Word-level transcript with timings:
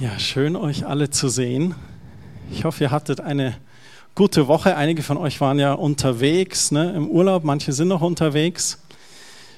Ja, 0.00 0.16
schön 0.20 0.54
euch 0.54 0.86
alle 0.86 1.10
zu 1.10 1.28
sehen. 1.28 1.74
Ich 2.52 2.62
hoffe, 2.62 2.84
ihr 2.84 2.92
hattet 2.92 3.20
eine 3.20 3.56
gute 4.14 4.46
Woche. 4.46 4.76
Einige 4.76 5.02
von 5.02 5.16
euch 5.16 5.40
waren 5.40 5.58
ja 5.58 5.72
unterwegs 5.72 6.70
ne, 6.70 6.92
im 6.92 7.08
Urlaub, 7.08 7.42
manche 7.42 7.72
sind 7.72 7.88
noch 7.88 8.00
unterwegs. 8.00 8.78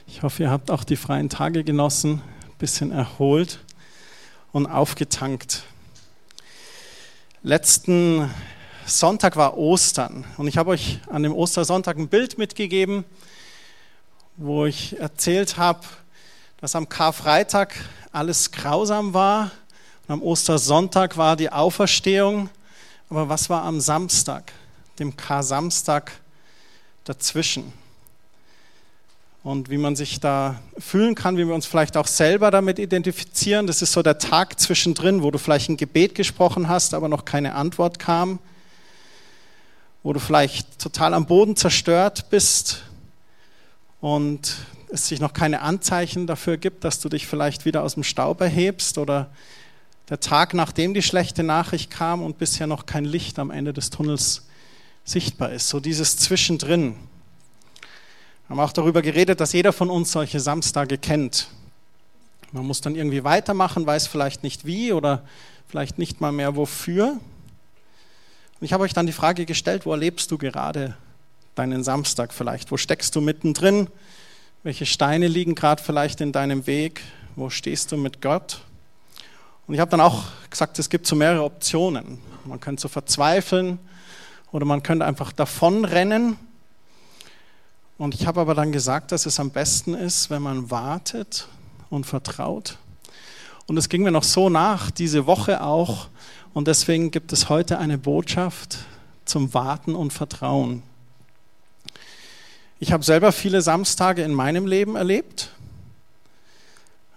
Ich 0.06 0.22
hoffe, 0.22 0.44
ihr 0.44 0.50
habt 0.50 0.70
auch 0.70 0.82
die 0.82 0.96
freien 0.96 1.28
Tage 1.28 1.62
genossen, 1.62 2.22
ein 2.46 2.56
bisschen 2.58 2.90
erholt 2.90 3.58
und 4.50 4.64
aufgetankt. 4.64 5.64
Letzten 7.42 8.30
Sonntag 8.86 9.36
war 9.36 9.58
Ostern 9.58 10.24
und 10.38 10.48
ich 10.48 10.56
habe 10.56 10.70
euch 10.70 11.00
an 11.10 11.22
dem 11.22 11.34
Ostersonntag 11.34 11.98
ein 11.98 12.08
Bild 12.08 12.38
mitgegeben, 12.38 13.04
wo 14.38 14.64
ich 14.64 14.98
erzählt 14.98 15.58
habe, 15.58 15.80
dass 16.62 16.74
am 16.74 16.88
Karfreitag 16.88 17.74
alles 18.10 18.52
grausam 18.52 19.12
war 19.12 19.50
am 20.10 20.22
Ostersonntag 20.22 21.16
war 21.16 21.36
die 21.36 21.52
Auferstehung, 21.52 22.50
aber 23.10 23.28
was 23.28 23.48
war 23.48 23.62
am 23.62 23.80
Samstag, 23.80 24.52
dem 24.98 25.16
Kar-Samstag 25.16 26.10
dazwischen? 27.04 27.72
Und 29.44 29.70
wie 29.70 29.78
man 29.78 29.94
sich 29.94 30.18
da 30.18 30.60
fühlen 30.78 31.14
kann, 31.14 31.36
wie 31.36 31.46
wir 31.46 31.54
uns 31.54 31.64
vielleicht 31.64 31.96
auch 31.96 32.08
selber 32.08 32.50
damit 32.50 32.80
identifizieren, 32.80 33.68
das 33.68 33.82
ist 33.82 33.92
so 33.92 34.02
der 34.02 34.18
Tag 34.18 34.58
zwischendrin, 34.58 35.22
wo 35.22 35.30
du 35.30 35.38
vielleicht 35.38 35.68
ein 35.70 35.76
Gebet 35.76 36.16
gesprochen 36.16 36.68
hast, 36.68 36.92
aber 36.92 37.08
noch 37.08 37.24
keine 37.24 37.54
Antwort 37.54 38.00
kam, 38.00 38.40
wo 40.02 40.12
du 40.12 40.18
vielleicht 40.18 40.80
total 40.80 41.14
am 41.14 41.26
Boden 41.26 41.54
zerstört 41.54 42.30
bist 42.30 42.82
und 44.00 44.56
es 44.88 45.06
sich 45.06 45.20
noch 45.20 45.34
keine 45.34 45.62
Anzeichen 45.62 46.26
dafür 46.26 46.56
gibt, 46.56 46.82
dass 46.82 46.98
du 46.98 47.08
dich 47.08 47.28
vielleicht 47.28 47.64
wieder 47.64 47.84
aus 47.84 47.94
dem 47.94 48.02
Staub 48.02 48.40
erhebst 48.40 48.98
oder 48.98 49.30
der 50.10 50.18
Tag, 50.18 50.54
nachdem 50.54 50.92
die 50.92 51.02
schlechte 51.02 51.44
Nachricht 51.44 51.90
kam 51.90 52.22
und 52.22 52.36
bisher 52.36 52.66
noch 52.66 52.84
kein 52.84 53.04
Licht 53.04 53.38
am 53.38 53.52
Ende 53.52 53.72
des 53.72 53.90
Tunnels 53.90 54.48
sichtbar 55.04 55.52
ist. 55.52 55.68
So 55.68 55.78
dieses 55.78 56.16
Zwischendrin. 56.16 56.96
Wir 58.48 58.56
haben 58.56 58.60
auch 58.60 58.72
darüber 58.72 59.02
geredet, 59.02 59.40
dass 59.40 59.52
jeder 59.52 59.72
von 59.72 59.88
uns 59.88 60.10
solche 60.10 60.40
Samstage 60.40 60.98
kennt. 60.98 61.48
Man 62.50 62.66
muss 62.66 62.80
dann 62.80 62.96
irgendwie 62.96 63.22
weitermachen, 63.22 63.86
weiß 63.86 64.08
vielleicht 64.08 64.42
nicht 64.42 64.66
wie 64.66 64.92
oder 64.92 65.22
vielleicht 65.68 65.98
nicht 65.98 66.20
mal 66.20 66.32
mehr 66.32 66.56
wofür. 66.56 67.12
Und 67.12 68.64
ich 68.64 68.72
habe 68.72 68.82
euch 68.82 68.92
dann 68.92 69.06
die 69.06 69.12
Frage 69.12 69.46
gestellt, 69.46 69.86
wo 69.86 69.92
erlebst 69.92 70.32
du 70.32 70.38
gerade 70.38 70.96
deinen 71.54 71.84
Samstag 71.84 72.34
vielleicht? 72.34 72.72
Wo 72.72 72.76
steckst 72.76 73.14
du 73.14 73.20
mittendrin? 73.20 73.86
Welche 74.64 74.86
Steine 74.86 75.28
liegen 75.28 75.54
gerade 75.54 75.80
vielleicht 75.80 76.20
in 76.20 76.32
deinem 76.32 76.66
Weg? 76.66 77.02
Wo 77.36 77.48
stehst 77.48 77.92
du 77.92 77.96
mit 77.96 78.20
Gott? 78.20 78.62
Und 79.70 79.74
ich 79.74 79.80
habe 79.80 79.92
dann 79.92 80.00
auch 80.00 80.24
gesagt, 80.50 80.80
es 80.80 80.90
gibt 80.90 81.06
so 81.06 81.14
mehrere 81.14 81.44
Optionen. 81.44 82.18
Man 82.44 82.58
könnte 82.58 82.82
so 82.82 82.88
verzweifeln 82.88 83.78
oder 84.50 84.66
man 84.66 84.82
könnte 84.82 85.04
einfach 85.04 85.30
davonrennen. 85.30 86.36
Und 87.96 88.16
ich 88.16 88.26
habe 88.26 88.40
aber 88.40 88.56
dann 88.56 88.72
gesagt, 88.72 89.12
dass 89.12 89.26
es 89.26 89.38
am 89.38 89.50
besten 89.50 89.94
ist, 89.94 90.28
wenn 90.28 90.42
man 90.42 90.72
wartet 90.72 91.46
und 91.88 92.04
vertraut. 92.04 92.78
Und 93.68 93.76
es 93.76 93.88
ging 93.88 94.02
mir 94.02 94.10
noch 94.10 94.24
so 94.24 94.48
nach, 94.48 94.90
diese 94.90 95.28
Woche 95.28 95.62
auch. 95.62 96.08
Und 96.52 96.66
deswegen 96.66 97.12
gibt 97.12 97.32
es 97.32 97.48
heute 97.48 97.78
eine 97.78 97.96
Botschaft 97.96 98.78
zum 99.24 99.54
Warten 99.54 99.94
und 99.94 100.12
Vertrauen. 100.12 100.82
Ich 102.80 102.90
habe 102.90 103.04
selber 103.04 103.30
viele 103.30 103.62
Samstage 103.62 104.24
in 104.24 104.34
meinem 104.34 104.66
Leben 104.66 104.96
erlebt. 104.96 105.50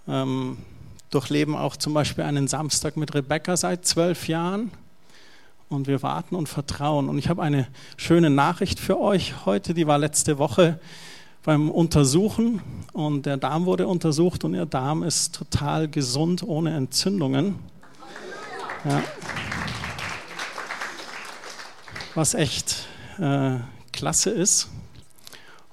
Ähm, 0.08 0.60
durchleben 1.14 1.56
auch 1.56 1.76
zum 1.76 1.94
Beispiel 1.94 2.24
einen 2.24 2.48
Samstag 2.48 2.98
mit 2.98 3.14
Rebecca 3.14 3.58
seit 3.58 3.86
zwölf 3.86 4.28
Jahren. 4.28 4.72
Und 5.70 5.88
wir 5.88 6.04
warten 6.04 6.36
und 6.36 6.50
vertrauen. 6.50 7.10
Und 7.10 7.18
ich 7.18 7.30
habe 7.30 7.42
eine 7.42 7.68
schöne 7.98 8.30
Nachricht 8.30 8.80
für 8.80 9.00
euch 9.00 9.46
heute, 9.46 9.74
die 9.74 9.88
war 9.88 9.98
letzte 9.98 10.38
Woche 10.38 10.80
beim 11.44 11.72
Untersuchen. 11.72 12.62
Und 12.94 13.26
der 13.26 13.38
Darm 13.38 13.66
wurde 13.66 13.88
untersucht 13.88 14.44
und 14.44 14.54
ihr 14.54 14.66
Darm 14.66 15.04
ist 15.04 15.36
total 15.36 15.88
gesund, 15.88 16.44
ohne 16.44 16.76
Entzündungen. 16.76 17.56
Ja. 18.86 19.04
Was 22.16 22.34
echt 22.34 22.88
äh, 23.20 23.58
klasse 23.92 24.30
ist. 24.30 24.70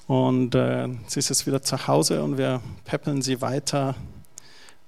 Und 0.06 0.54
äh, 0.54 0.88
sie 1.06 1.20
ist 1.20 1.28
jetzt 1.28 1.46
wieder 1.46 1.62
zu 1.62 1.86
Hause 1.86 2.22
und 2.24 2.38
wir 2.38 2.60
peppeln 2.84 3.22
sie 3.22 3.40
weiter 3.40 3.94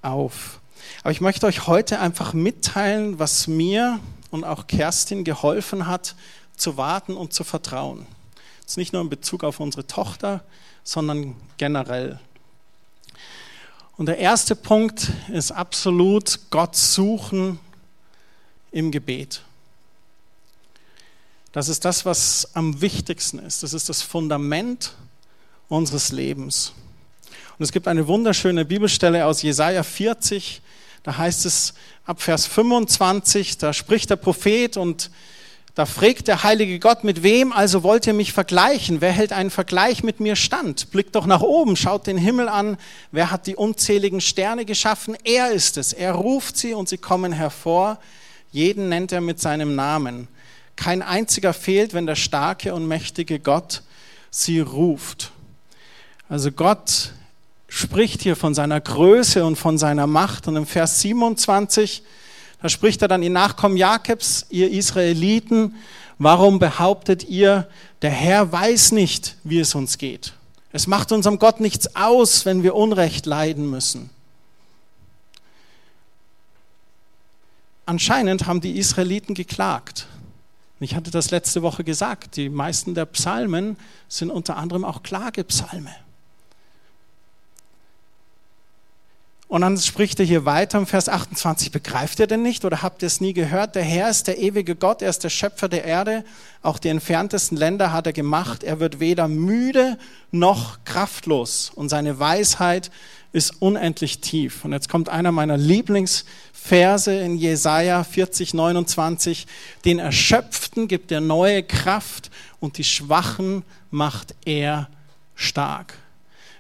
auf. 0.03 0.61
Aber 1.03 1.13
ich 1.13 1.21
möchte 1.21 1.47
euch 1.47 1.67
heute 1.67 2.01
einfach 2.01 2.33
mitteilen, 2.33 3.19
was 3.19 3.47
mir 3.47 4.01
und 4.31 4.45
auch 4.45 4.67
Kerstin 4.67 5.25
geholfen 5.25 5.87
hat, 5.87 6.15
zu 6.57 6.77
warten 6.77 7.17
und 7.17 7.33
zu 7.33 7.45
vertrauen. 7.45 8.07
Ist 8.67 8.77
nicht 8.77 8.93
nur 8.93 9.03
in 9.03 9.11
Bezug 9.11 9.45
auf 9.45 9.61
unsere 9.61 9.87
Tochter, 9.87 10.45
sondern 10.85 11.37
generell. 11.57 12.19
Und 13.97 14.07
der 14.07 14.19
erste 14.19 14.57
Punkt 14.57 15.13
ist 15.29 15.53
absolut 15.53 16.41
Gott 16.51 16.77
suchen 16.77 17.59
im 18.71 18.91
Gebet. 18.91 19.43
Das 21.53 21.69
ist 21.69 21.85
das, 21.85 22.07
was 22.07 22.49
am 22.55 22.81
wichtigsten 22.81 23.39
ist. 23.39 23.63
Das 23.63 23.75
ist 23.75 23.89
das 23.91 24.01
Fundament 24.01 24.95
unseres 25.69 26.11
Lebens. 26.11 26.73
Und 27.63 27.67
es 27.67 27.71
gibt 27.71 27.87
eine 27.87 28.09
wunderschöne 28.09 28.65
Bibelstelle 28.65 29.25
aus 29.25 29.41
Jesaja 29.41 29.85
40, 29.85 30.63
da 31.05 31.17
heißt 31.17 31.47
es 31.47 31.75
ab 32.05 32.21
Vers 32.21 32.45
25, 32.49 33.57
da 33.57 33.73
spricht 33.73 34.11
der 34.11 34.17
Prophet 34.17 34.77
und 34.77 35.13
da 35.77 35.87
fragt 35.87 36.27
der 36.27 36.43
heilige 36.43 36.81
Gott, 36.81 37.05
mit 37.05 37.23
wem 37.23 37.53
also 37.53 37.85
wollt 37.85 38.05
ihr 38.09 38.15
mich 38.15 38.33
vergleichen? 38.33 39.01
Wer 39.01 39.13
hält 39.13 39.33
einen 39.33 39.51
Vergleich 39.51 40.03
mit 40.03 40.19
mir 40.19 40.35
stand? 40.35 40.91
Blickt 40.91 41.15
doch 41.15 41.25
nach 41.25 41.41
oben, 41.41 41.77
schaut 41.77 42.09
den 42.09 42.19
Himmel 42.19 42.49
an. 42.49 42.79
Wer 43.13 43.31
hat 43.31 43.47
die 43.47 43.55
unzähligen 43.55 44.21
Sterne 44.21 44.65
geschaffen? 44.65 45.17
Er 45.23 45.53
ist 45.53 45.77
es. 45.77 45.93
Er 45.93 46.15
ruft 46.15 46.57
sie 46.57 46.75
und 46.75 46.89
sie 46.89 46.99
kommen 46.99 47.31
hervor. 47.31 48.01
Jeden 48.51 48.89
nennt 48.89 49.13
er 49.13 49.21
mit 49.21 49.39
seinem 49.39 49.77
Namen. 49.77 50.27
Kein 50.75 51.01
einziger 51.01 51.53
fehlt, 51.53 51.95
wenn 51.95 52.07
der 52.07 52.17
starke 52.17 52.75
und 52.75 52.89
mächtige 52.89 53.39
Gott 53.39 53.85
sie 54.33 54.59
ruft. 54.59 55.31
Also 56.29 56.51
Gott 56.51 57.13
spricht 57.75 58.21
hier 58.21 58.37
von 58.37 58.53
seiner 58.53 58.83
Größe 58.83 59.47
und 59.47 59.57
von 59.57 59.79
seiner 59.79 60.07
Macht. 60.07 60.47
Und 60.47 60.57
im 60.57 60.67
Vers 60.67 61.01
27, 61.01 62.03
da 62.61 62.69
spricht 62.69 63.01
er 63.01 63.09
dann, 63.09 63.23
ihr 63.23 63.31
Nachkommen 63.31 63.79
Jakobs, 63.79 64.45
ihr 64.51 64.71
Israeliten, 64.71 65.75
warum 66.19 66.59
behauptet 66.59 67.25
ihr, 67.25 67.67
der 68.03 68.11
Herr 68.11 68.53
weiß 68.53 68.93
nicht, 68.93 69.39
wie 69.43 69.59
es 69.59 69.75
uns 69.75 69.97
geht? 69.97 70.35
Es 70.73 70.87
macht 70.87 71.13
unserem 71.13 71.39
Gott 71.39 71.61
nichts 71.61 71.97
aus, 71.97 72.45
wenn 72.45 72.63
wir 72.63 72.75
Unrecht 72.75 73.25
leiden 73.25 73.71
müssen. 73.71 74.11
Anscheinend 77.87 78.47
haben 78.47 78.61
die 78.61 78.77
Israeliten 78.79 79.33
geklagt. 79.33 80.09
Ich 80.79 80.95
hatte 80.95 81.11
das 81.11 81.31
letzte 81.31 81.63
Woche 81.63 81.85
gesagt, 81.85 82.37
die 82.37 82.51
meisten 82.51 82.95
der 82.95 83.07
Psalmen 83.07 83.79
sind 84.09 84.31
unter 84.31 84.59
anderem 84.59 84.85
auch 84.85 85.03
Klagepsalme. 85.03 86.02
Und 89.53 89.61
dann 89.61 89.77
spricht 89.77 90.19
er 90.19 90.25
hier 90.25 90.47
weiter 90.47 90.79
im 90.79 90.87
Vers 90.87 91.11
28, 91.11 91.73
begreift 91.73 92.19
ihr 92.21 92.27
denn 92.27 92.41
nicht 92.41 92.65
oder 92.65 92.81
habt 92.81 93.03
ihr 93.03 93.07
es 93.07 93.21
nie 93.21 93.35
gehört? 93.35 93.75
Der 93.75 93.83
Herr 93.83 94.09
ist 94.09 94.27
der 94.27 94.39
ewige 94.39 94.75
Gott, 94.75 95.03
er 95.03 95.11
ist 95.11 95.25
der 95.25 95.29
Schöpfer 95.29 95.69
der 95.69 95.85
Erde, 95.85 96.25
auch 96.63 96.79
die 96.79 96.89
entferntesten 96.89 97.59
Länder 97.59 97.93
hat 97.93 98.07
er 98.07 98.15
gemacht. 98.15 98.65
Er 98.65 98.81
wird 98.81 98.99
weder 98.99 99.29
müde 99.29 99.99
noch 100.31 100.83
kraftlos 100.87 101.71
und 101.75 101.91
seine 101.91 102.19
Weisheit 102.19 102.91
ist 103.33 103.61
unendlich 103.61 104.23
tief. 104.23 104.65
Und 104.65 104.73
jetzt 104.73 104.89
kommt 104.89 105.11
einer 105.11 105.33
meiner 105.33 105.59
Lieblingsverse 105.59 107.13
in 107.13 107.37
Jesaja 107.37 108.05
40, 108.05 108.55
29. 108.55 109.47
Den 109.85 109.99
Erschöpften 109.99 110.89
gibt 110.89 111.13
er 111.13 111.21
neue 111.21 111.63
Kraft 111.63 112.31
und 112.59 112.79
die 112.79 112.85
Schwachen 112.85 113.65
macht 113.91 114.35
er 114.47 114.89
stark. 115.35 115.99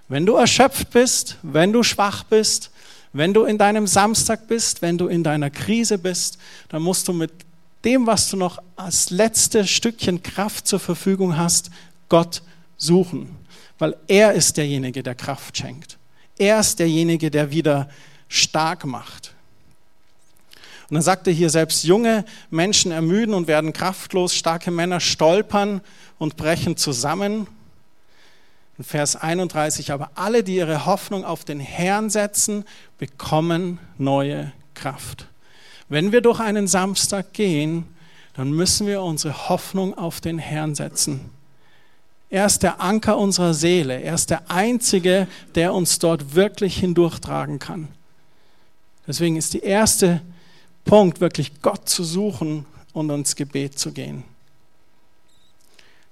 Wenn 0.08 0.26
du 0.26 0.34
erschöpft 0.34 0.90
bist, 0.90 1.38
wenn 1.42 1.72
du 1.72 1.82
schwach 1.82 2.24
bist, 2.24 2.70
wenn 3.12 3.34
du 3.34 3.44
in 3.44 3.58
deinem 3.58 3.86
Samstag 3.86 4.48
bist, 4.48 4.82
wenn 4.82 4.98
du 4.98 5.06
in 5.06 5.22
deiner 5.22 5.50
Krise 5.50 5.98
bist, 5.98 6.38
dann 6.68 6.82
musst 6.82 7.08
du 7.08 7.12
mit 7.12 7.32
dem, 7.84 8.06
was 8.06 8.28
du 8.30 8.36
noch 8.36 8.58
als 8.76 9.10
letztes 9.10 9.70
Stückchen 9.70 10.22
Kraft 10.22 10.66
zur 10.66 10.80
Verfügung 10.80 11.36
hast, 11.36 11.70
Gott 12.08 12.42
suchen. 12.76 13.36
Weil 13.78 13.96
er 14.06 14.32
ist 14.32 14.56
derjenige, 14.56 15.02
der 15.02 15.14
Kraft 15.14 15.56
schenkt. 15.56 15.98
Er 16.38 16.60
ist 16.60 16.78
derjenige, 16.78 17.30
der 17.30 17.50
wieder 17.50 17.88
stark 18.28 18.84
macht. 18.84 19.34
Und 20.88 20.96
dann 20.96 21.02
sagt 21.02 21.26
er 21.26 21.32
hier, 21.32 21.50
selbst 21.50 21.84
junge 21.84 22.24
Menschen 22.50 22.92
ermüden 22.92 23.34
und 23.34 23.46
werden 23.46 23.72
kraftlos, 23.72 24.34
starke 24.34 24.70
Männer 24.70 25.00
stolpern 25.00 25.80
und 26.18 26.36
brechen 26.36 26.76
zusammen. 26.76 27.46
In 28.78 28.84
Vers 28.84 29.16
31, 29.16 29.92
aber 29.92 30.10
alle, 30.14 30.42
die 30.42 30.56
ihre 30.56 30.86
Hoffnung 30.86 31.24
auf 31.24 31.44
den 31.44 31.60
Herrn 31.60 32.10
setzen, 32.10 32.64
bekommen 32.98 33.78
neue 33.98 34.52
Kraft. 34.74 35.26
Wenn 35.88 36.10
wir 36.10 36.22
durch 36.22 36.40
einen 36.40 36.66
Samstag 36.66 37.32
gehen, 37.34 37.86
dann 38.34 38.50
müssen 38.50 38.86
wir 38.86 39.02
unsere 39.02 39.48
Hoffnung 39.48 39.96
auf 39.96 40.20
den 40.20 40.38
Herrn 40.38 40.74
setzen. 40.74 41.30
Er 42.30 42.46
ist 42.46 42.62
der 42.62 42.80
Anker 42.80 43.18
unserer 43.18 43.52
Seele. 43.52 44.00
Er 44.00 44.14
ist 44.14 44.30
der 44.30 44.50
Einzige, 44.50 45.28
der 45.54 45.74
uns 45.74 45.98
dort 45.98 46.34
wirklich 46.34 46.78
hindurchtragen 46.78 47.58
kann. 47.58 47.88
Deswegen 49.06 49.36
ist 49.36 49.52
der 49.52 49.64
erste 49.64 50.22
Punkt, 50.86 51.20
wirklich 51.20 51.60
Gott 51.60 51.88
zu 51.88 52.04
suchen 52.04 52.64
und 52.94 53.10
ins 53.10 53.36
Gebet 53.36 53.78
zu 53.78 53.92
gehen. 53.92 54.24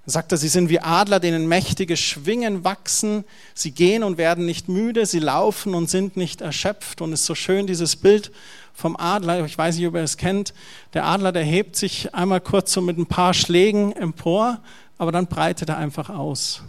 Da 0.06 0.12
sagt 0.12 0.32
er, 0.32 0.38
sie 0.38 0.48
sind 0.48 0.70
wie 0.70 0.80
Adler, 0.80 1.20
denen 1.20 1.46
mächtige 1.46 1.96
Schwingen 1.96 2.64
wachsen. 2.64 3.24
Sie 3.54 3.72
gehen 3.72 4.02
und 4.02 4.16
werden 4.16 4.46
nicht 4.46 4.68
müde, 4.68 5.04
sie 5.04 5.18
laufen 5.18 5.74
und 5.74 5.90
sind 5.90 6.16
nicht 6.16 6.40
erschöpft. 6.40 7.02
Und 7.02 7.12
es 7.12 7.20
ist 7.20 7.26
so 7.26 7.34
schön, 7.34 7.66
dieses 7.66 7.96
Bild 7.96 8.32
vom 8.72 8.96
Adler. 8.96 9.44
Ich 9.44 9.58
weiß 9.58 9.76
nicht, 9.76 9.86
ob 9.86 9.94
ihr 9.94 10.02
es 10.02 10.16
kennt. 10.16 10.54
Der 10.94 11.04
Adler, 11.04 11.32
der 11.32 11.44
hebt 11.44 11.76
sich 11.76 12.14
einmal 12.14 12.40
kurz 12.40 12.72
so 12.72 12.80
mit 12.80 12.96
ein 12.96 13.06
paar 13.06 13.34
Schlägen 13.34 13.92
empor, 13.92 14.60
aber 14.96 15.12
dann 15.12 15.26
breitet 15.26 15.68
er 15.68 15.76
einfach 15.76 16.08
aus. 16.08 16.62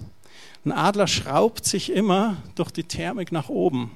Ein 0.65 0.73
Adler 0.73 1.07
schraubt 1.07 1.65
sich 1.65 1.91
immer 1.91 2.37
durch 2.55 2.71
die 2.71 2.83
Thermik 2.83 3.31
nach 3.31 3.49
oben. 3.49 3.91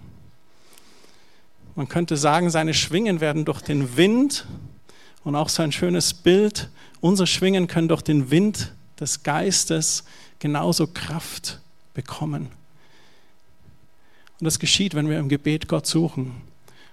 Man 1.76 1.90
könnte 1.90 2.16
sagen, 2.16 2.50
seine 2.50 2.74
Schwingen 2.74 3.20
werden 3.20 3.44
durch 3.44 3.62
den 3.62 3.98
Wind 3.98 4.46
und 5.26 5.36
auch 5.36 5.50
so 5.50 5.62
ein 5.62 5.74
schönes 5.74 6.14
Bild, 6.14 6.70
unsere 7.02 7.28
Schwingen 7.28 7.68
können 7.68 7.90
durch 7.90 8.02
den 8.02 8.32
Wind 8.32 8.74
des 9.00 9.24
Geistes 9.24 10.04
genauso 10.40 10.88
Kraft 10.88 11.60
bekommen. 11.94 12.50
Und 14.40 14.46
das 14.46 14.60
geschieht, 14.60 14.96
wenn 14.96 15.10
wir 15.10 15.20
im 15.20 15.30
Gebet 15.30 15.68
Gott 15.68 15.88
suchen. 15.88 16.42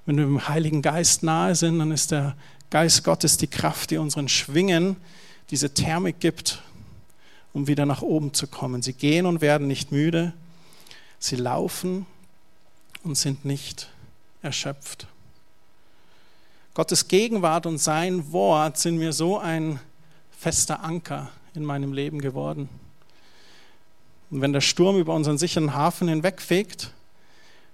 Wenn 0.07 0.17
wir 0.17 0.25
dem 0.25 0.49
Heiligen 0.49 0.83
Geist 0.83 1.23
nahe 1.23 1.55
sind, 1.55 1.79
dann 1.79 1.91
ist 1.91 2.11
der 2.11 2.37
Geist 2.71 3.05
Gottes 3.05 3.37
die 3.37 3.47
Kraft, 3.47 3.91
die 3.91 3.99
unseren 3.99 4.29
Schwingen 4.29 4.97
diese 5.51 5.75
Thermik 5.75 6.21
gibt, 6.21 6.63
um 7.53 7.67
wieder 7.67 7.85
nach 7.85 8.03
oben 8.03 8.33
zu 8.33 8.47
kommen. 8.47 8.83
Sie 8.83 8.95
gehen 8.95 9.27
und 9.27 9.41
werden 9.41 9.67
nicht 9.67 9.93
müde. 9.93 10.33
Sie 11.19 11.37
laufen 11.37 12.07
und 13.03 13.17
sind 13.17 13.45
nicht 13.45 13.89
erschöpft. 14.41 15.07
Gottes 16.75 17.09
Gegenwart 17.09 17.67
und 17.67 17.79
sein 17.79 18.33
Wort 18.33 18.79
sind 18.79 18.97
mir 18.97 19.13
so 19.13 19.39
ein 19.39 19.79
fester 20.31 20.83
Anker 20.83 21.31
in 21.55 21.65
meinem 21.65 21.93
Leben 21.93 22.21
geworden. 22.21 22.69
Und 24.31 24.41
wenn 24.41 24.53
der 24.53 24.61
Sturm 24.61 24.97
über 24.97 25.15
unseren 25.15 25.39
sicheren 25.39 25.75
Hafen 25.75 26.09
hinwegfegt, 26.09 26.91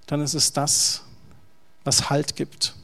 dann 0.07 0.21
ist 0.21 0.35
es 0.35 0.53
das, 0.53 1.03
was 1.85 2.11
Halt 2.11 2.35
gibt. 2.35 2.75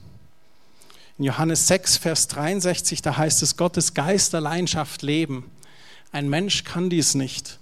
In 1.18 1.24
Johannes 1.24 1.66
6, 1.68 1.96
Vers 1.96 2.28
63, 2.28 3.02
da 3.02 3.16
heißt 3.16 3.42
es, 3.42 3.56
Gottes 3.56 3.94
Geist 3.94 4.34
allein 4.34 4.66
schafft 4.66 5.02
Leben. 5.02 5.50
Ein 6.12 6.28
Mensch 6.28 6.64
kann 6.64 6.90
dies 6.90 7.14
nicht. 7.14 7.58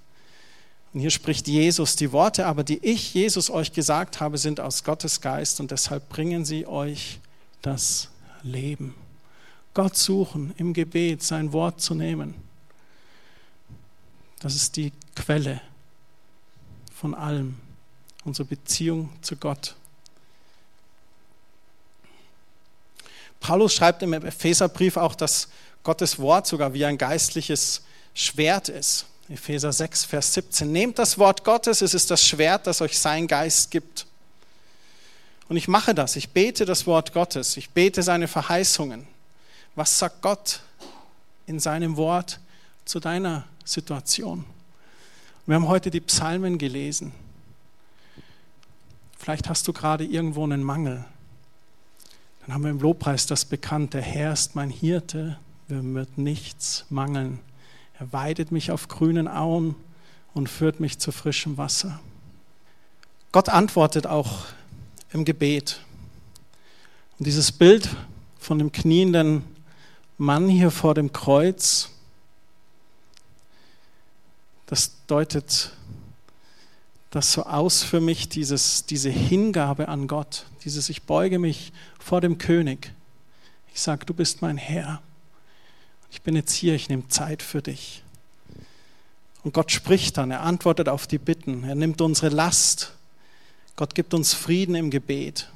Und 0.93 1.01
hier 1.01 1.11
spricht 1.11 1.49
Jesus, 1.49 1.97
die 1.97 2.13
Worte 2.13 2.47
aber, 2.47 2.65
die 2.65 2.79
ich, 2.79 3.15
Jesus, 3.15 3.51
euch 3.51 3.73
gesagt 3.73 4.21
habe, 4.21 4.37
sind 4.37 4.61
aus 4.61 4.85
Gottes 4.85 5.23
Geist 5.23 5.61
und 5.61 5.71
deshalb 5.71 6.09
bringen 6.11 6.45
sie 6.45 6.67
euch 6.67 7.19
das 7.63 8.09
Leben. 8.43 8.95
Gott 9.75 9.97
suchen, 9.97 10.53
im 10.59 10.75
Gebet 10.75 11.23
sein 11.23 11.53
Wort 11.55 11.81
zu 11.81 11.95
nehmen. 11.95 12.35
Das 14.43 14.57
ist 14.57 14.75
die 14.75 14.93
Quelle 15.15 15.61
von 16.93 17.15
allem, 17.15 17.57
unsere 18.25 18.49
Beziehung 18.49 19.11
zu 19.23 19.37
Gott. 19.37 19.77
Paulus 23.39 23.75
schreibt 23.75 24.03
im 24.03 24.13
Epheserbrief 24.13 24.97
auch, 24.97 25.15
dass 25.15 25.47
Gottes 25.85 26.19
Wort 26.19 26.49
sogar 26.49 26.75
wie 26.75 26.85
ein 26.85 26.99
geistliches 26.99 27.83
Schwert 28.15 28.69
ist. 28.69 29.07
Epheser 29.29 29.73
6, 29.73 30.07
Vers 30.07 30.35
17. 30.35 30.71
Nehmt 30.71 30.99
das 30.99 31.19
Wort 31.19 31.45
Gottes, 31.45 31.81
es 31.81 31.95
ist 31.95 32.11
das 32.11 32.27
Schwert, 32.27 32.67
das 32.67 32.81
euch 32.81 32.99
sein 32.99 33.29
Geist 33.29 33.71
gibt. 33.71 34.07
Und 35.49 35.57
ich 35.57 35.69
mache 35.69 35.95
das, 35.95 36.17
ich 36.17 36.31
bete 36.31 36.65
das 36.65 36.87
Wort 36.89 37.13
Gottes, 37.13 37.57
ich 37.57 37.71
bete 37.71 38.03
seine 38.03 38.27
Verheißungen. 38.27 39.07
Was 39.77 40.01
sagt 40.01 40.21
Gott 40.21 40.61
in 41.47 41.61
seinem 41.61 41.97
Wort 41.97 42.41
zu 42.85 42.99
deiner 42.99 43.45
Situation. 43.65 44.45
Wir 45.47 45.57
haben 45.57 45.69
heute 45.69 45.91
die 45.91 46.01
Psalmen 46.01 46.59
gelesen. 46.59 47.13
Vielleicht 49.19 49.49
hast 49.49 49.67
du 49.69 49.73
gerade 49.73 50.05
irgendwo 50.05 50.45
einen 50.45 50.63
Mangel. 50.63 51.05
Dann 52.41 52.55
haben 52.55 52.65
wir 52.65 52.71
im 52.71 52.81
Lobpreis 52.81 53.27
das 53.27 53.45
bekannt, 53.45 53.95
der 53.95 54.03
Herr 54.03 54.33
ist 54.33 54.57
mein 54.57 54.71
Hirte, 54.71 55.39
mir 55.69 55.95
wird 55.95 56.19
nichts 56.19 56.85
mangeln. 56.91 57.39
Er 57.99 58.13
weidet 58.13 58.51
mich 58.51 58.71
auf 58.71 58.89
grünen 58.89 59.29
Auen 59.29 59.77
und 60.35 60.49
führt 60.49 60.81
mich 60.81 60.99
zu 60.99 61.13
frischem 61.13 61.57
Wasser. 61.57 62.01
Gott 63.31 63.49
antwortet 63.49 64.07
auch 64.07 64.47
im 65.13 65.25
Gebet. 65.25 65.81
Und 67.19 67.27
dieses 67.27 67.53
Bild 67.53 67.89
von 68.39 68.59
dem 68.59 68.73
knienden 68.73 69.45
Mann 70.19 70.49
hier 70.49 70.71
vor 70.71 70.95
dem 70.95 71.13
Kreuz, 71.13 71.91
das 74.73 75.05
deutet 75.07 75.71
das 77.11 77.31
so 77.31 77.43
aus 77.43 77.83
für 77.83 78.01
mich, 78.01 78.31
dieses, 78.31 78.87
diese 78.87 79.11
Hingabe 79.11 79.89
an 79.89 80.07
Gott, 80.07 80.47
dieses 80.65 80.89
Ich 80.89 81.03
beuge 81.03 81.39
mich 81.39 81.75
vor 81.99 82.23
dem 82.23 82.39
König. 82.39 82.91
Ich 83.75 83.83
sage, 83.83 84.07
du 84.07 84.15
bist 84.15 84.41
mein 84.41 84.57
Herr. 84.57 85.03
Ich 86.11 86.23
bin 86.23 86.35
jetzt 86.37 86.55
hier, 86.55 86.75
ich 86.75 86.89
nehme 86.89 87.07
Zeit 87.09 87.43
für 87.43 87.61
dich. 87.61 88.03
Und 89.45 89.53
Gott 89.53 89.71
spricht 89.71 90.17
dann, 90.17 90.31
er 90.31 90.41
antwortet 90.41 90.89
auf 90.89 91.07
die 91.07 91.19
Bitten, 91.19 91.65
er 91.65 91.75
nimmt 91.75 92.01
unsere 92.01 92.31
Last. 92.31 92.95
Gott 93.77 93.95
gibt 93.95 94.15
uns 94.15 94.33
Frieden 94.33 94.75
im 94.75 94.91
Gebet. 94.91 95.51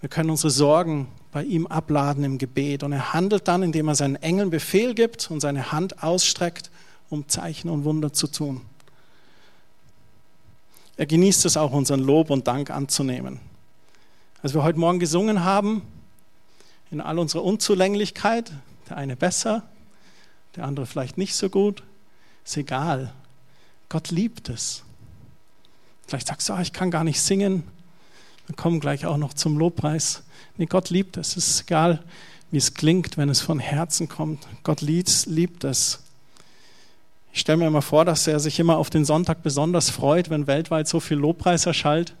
Wir 0.00 0.08
können 0.08 0.30
unsere 0.30 0.50
Sorgen 0.50 1.06
bei 1.30 1.44
ihm 1.44 1.68
abladen 1.68 2.24
im 2.24 2.38
Gebet. 2.38 2.82
Und 2.82 2.90
er 2.90 3.12
handelt 3.12 3.46
dann, 3.46 3.62
indem 3.62 3.86
er 3.86 3.94
seinen 3.94 4.16
Engeln 4.16 4.50
Befehl 4.50 4.96
gibt 4.96 5.30
und 5.30 5.38
seine 5.38 5.70
Hand 5.70 6.02
ausstreckt 6.02 6.72
um 7.10 7.28
Zeichen 7.28 7.68
und 7.68 7.84
Wunder 7.84 8.12
zu 8.12 8.28
tun. 8.28 8.62
Er 10.96 11.06
genießt 11.06 11.44
es 11.44 11.56
auch, 11.56 11.72
unseren 11.72 12.00
Lob 12.00 12.30
und 12.30 12.46
Dank 12.46 12.70
anzunehmen. 12.70 13.40
Als 14.42 14.54
wir 14.54 14.62
heute 14.62 14.78
Morgen 14.78 14.98
gesungen 14.98 15.44
haben, 15.44 15.82
in 16.90 17.00
all 17.00 17.18
unserer 17.18 17.44
Unzulänglichkeit, 17.44 18.52
der 18.88 18.96
eine 18.96 19.16
besser, 19.16 19.62
der 20.56 20.64
andere 20.64 20.86
vielleicht 20.86 21.18
nicht 21.18 21.34
so 21.34 21.48
gut, 21.48 21.82
ist 22.44 22.56
egal. 22.56 23.12
Gott 23.88 24.10
liebt 24.10 24.48
es. 24.48 24.82
Vielleicht 26.06 26.28
sagst 26.28 26.48
du, 26.48 26.54
ah, 26.54 26.60
ich 26.60 26.72
kann 26.72 26.90
gar 26.90 27.04
nicht 27.04 27.20
singen. 27.20 27.64
Wir 28.46 28.56
kommen 28.56 28.80
gleich 28.80 29.06
auch 29.06 29.16
noch 29.16 29.34
zum 29.34 29.58
Lobpreis. 29.58 30.22
Nee, 30.56 30.66
Gott 30.66 30.90
liebt 30.90 31.16
es. 31.16 31.36
Es 31.36 31.50
ist 31.50 31.60
egal, 31.62 32.02
wie 32.50 32.58
es 32.58 32.74
klingt, 32.74 33.16
wenn 33.16 33.28
es 33.28 33.40
von 33.40 33.58
Herzen 33.60 34.08
kommt. 34.08 34.46
Gott 34.64 34.80
liebt 34.80 35.64
es. 35.64 36.00
Ich 37.32 37.40
stelle 37.40 37.58
mir 37.58 37.66
immer 37.66 37.82
vor, 37.82 38.04
dass 38.04 38.26
er 38.26 38.40
sich 38.40 38.58
immer 38.58 38.76
auf 38.76 38.90
den 38.90 39.04
Sonntag 39.04 39.42
besonders 39.42 39.90
freut, 39.90 40.30
wenn 40.30 40.46
weltweit 40.46 40.88
so 40.88 40.98
viel 41.00 41.16
Lobpreis 41.16 41.66
erschallt. 41.66 42.14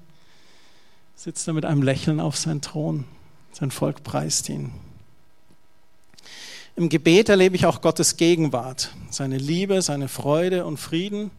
Sitzt 1.16 1.48
er 1.48 1.54
mit 1.54 1.64
einem 1.64 1.82
Lächeln 1.82 2.20
auf 2.20 2.36
seinem 2.36 2.60
Thron. 2.60 3.04
Sein 3.52 3.70
Volk 3.70 4.04
preist 4.04 4.48
ihn. 4.48 4.72
Im 6.76 6.88
Gebet 6.88 7.28
erlebe 7.28 7.56
ich 7.56 7.66
auch 7.66 7.82
Gottes 7.82 8.16
Gegenwart, 8.16 8.94
seine 9.10 9.36
Liebe, 9.36 9.82
seine 9.82 10.08
Freude 10.08 10.64
und 10.64 10.78
Frieden. 10.78 11.30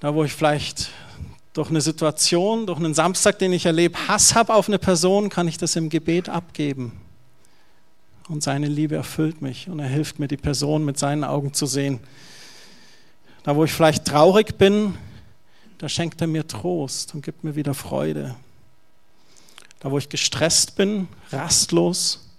Da, 0.00 0.14
wo 0.14 0.24
ich 0.24 0.32
vielleicht 0.32 0.90
durch 1.54 1.70
eine 1.70 1.80
Situation, 1.80 2.66
durch 2.66 2.80
einen 2.80 2.92
Samstag, 2.92 3.38
den 3.38 3.52
ich 3.52 3.64
erlebe, 3.64 3.96
Hass 4.08 4.34
habe 4.34 4.52
auf 4.52 4.68
eine 4.68 4.80
Person, 4.80 5.28
kann 5.30 5.46
ich 5.46 5.56
das 5.56 5.76
im 5.76 5.88
Gebet 5.88 6.28
abgeben 6.28 7.03
und 8.28 8.42
seine 8.42 8.66
Liebe 8.66 8.96
erfüllt 8.96 9.42
mich 9.42 9.68
und 9.68 9.78
er 9.78 9.88
hilft 9.88 10.18
mir, 10.18 10.28
die 10.28 10.36
Person 10.36 10.84
mit 10.84 10.98
seinen 10.98 11.24
Augen 11.24 11.52
zu 11.52 11.66
sehen. 11.66 12.00
Da, 13.42 13.56
wo 13.56 13.64
ich 13.64 13.72
vielleicht 13.72 14.06
traurig 14.06 14.56
bin, 14.56 14.94
da 15.78 15.88
schenkt 15.88 16.20
er 16.20 16.26
mir 16.26 16.46
Trost 16.46 17.14
und 17.14 17.22
gibt 17.22 17.44
mir 17.44 17.56
wieder 17.56 17.74
Freude. 17.74 18.34
Da, 19.80 19.90
wo 19.90 19.98
ich 19.98 20.08
gestresst 20.08 20.76
bin, 20.76 21.08
rastlos, 21.30 22.30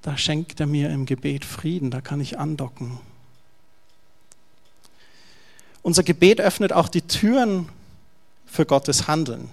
da 0.00 0.16
schenkt 0.16 0.60
er 0.60 0.66
mir 0.66 0.90
im 0.90 1.04
Gebet 1.04 1.44
Frieden, 1.44 1.90
da 1.90 2.00
kann 2.00 2.20
ich 2.20 2.38
andocken. 2.38 2.98
Unser 5.82 6.02
Gebet 6.02 6.40
öffnet 6.40 6.72
auch 6.72 6.88
die 6.88 7.02
Türen 7.02 7.68
für 8.46 8.64
Gottes 8.64 9.06
Handeln. 9.06 9.50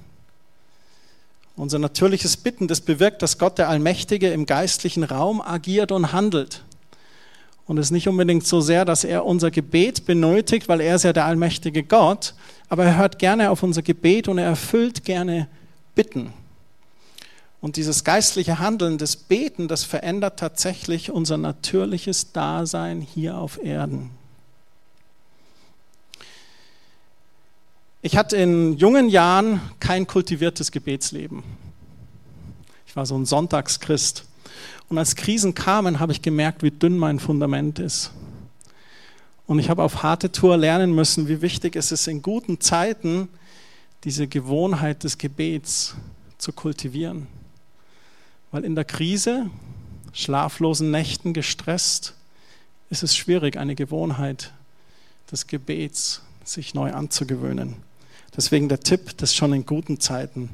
Unser 1.56 1.80
natürliches 1.80 2.38
Bitten, 2.38 2.68
das 2.68 2.82
bewirkt, 2.82 3.22
dass 3.22 3.38
Gott 3.38 3.58
der 3.58 3.70
Allmächtige 3.70 4.32
im 4.32 4.46
geistlichen 4.46 5.04
Raum 5.04 5.42
agiert 5.42 5.92
und 5.92 6.14
handelt. 6.14 6.64
Und 7.66 7.78
es 7.78 7.88
ist 7.88 7.92
nicht 7.92 8.08
unbedingt 8.08 8.46
so 8.46 8.62
sehr, 8.62 8.86
dass 8.86 9.04
er 9.04 9.26
unser 9.26 9.52
Gebet 9.52 10.06
benötigt, 10.06 10.68
weil 10.68 10.82
er 10.82 10.96
ist 10.96 11.04
ja 11.04 11.14
der 11.14 11.26
allmächtige 11.26 11.84
Gott, 11.84 12.34
aber 12.70 12.86
er 12.86 12.98
hört 12.98 13.20
gerne 13.20 13.50
auf 13.50 13.64
unser 13.64 13.82
Gebet 13.82 14.28
und 14.28 14.38
er 14.38 14.46
erfüllt 14.46 15.06
gerne 15.06 15.48
Bitten. 15.96 16.34
Und 17.62 17.76
dieses 17.76 18.04
geistliche 18.04 18.60
Handeln, 18.60 18.98
das 18.98 19.16
Beten, 19.16 19.68
das 19.68 19.84
verändert 19.84 20.40
tatsächlich 20.40 21.12
unser 21.12 21.38
natürliches 21.38 22.32
Dasein 22.32 23.02
hier 23.02 23.38
auf 23.38 23.64
Erden. 23.64 24.10
Ich 28.04 28.18
hatte 28.18 28.36
in 28.36 28.78
jungen 28.78 29.10
Jahren 29.10 29.62
kein 29.80 30.08
kultiviertes 30.08 30.72
Gebetsleben. 30.72 31.44
Ich 32.88 32.96
war 32.96 33.06
so 33.06 33.16
ein 33.16 33.28
Sonntagschrist. 33.28 34.26
Und 34.90 34.98
als 34.98 35.16
Krisen 35.16 35.54
kamen, 35.54 36.00
habe 36.00 36.12
ich 36.12 36.24
gemerkt, 36.24 36.64
wie 36.64 36.72
dünn 36.72 36.98
mein 36.98 37.20
Fundament 37.20 37.78
ist. 37.78 38.12
Und 39.46 39.60
ich 39.60 39.70
habe 39.70 39.84
auf 39.84 40.02
harte 40.02 40.32
Tour 40.32 40.58
lernen 40.58 40.96
müssen, 40.96 41.28
wie 41.28 41.44
wichtig 41.44 41.76
es 41.76 41.92
ist, 41.92 42.08
in 42.08 42.24
guten 42.24 42.60
Zeiten 42.60 43.28
diese 44.04 44.28
Gewohnheit 44.28 45.04
des 45.04 45.20
Gebets 45.20 45.96
zu 46.40 46.54
kultivieren. 46.54 47.28
Weil 48.50 48.66
in 48.66 48.74
der 48.74 48.86
Krise, 48.86 49.52
schlaflosen 50.12 50.90
Nächten 50.90 51.34
gestresst, 51.34 52.16
ist 52.90 53.04
es 53.04 53.16
schwierig, 53.16 53.58
eine 53.58 53.76
Gewohnheit 53.76 54.54
des 55.32 55.46
Gebets 55.46 56.24
sich 56.44 56.74
neu 56.74 56.92
anzugewöhnen. 56.94 57.76
Deswegen 58.36 58.70
der 58.70 58.80
Tipp, 58.80 59.18
das 59.18 59.36
schon 59.36 59.54
in 59.54 59.66
guten 59.66 60.00
Zeiten 60.00 60.50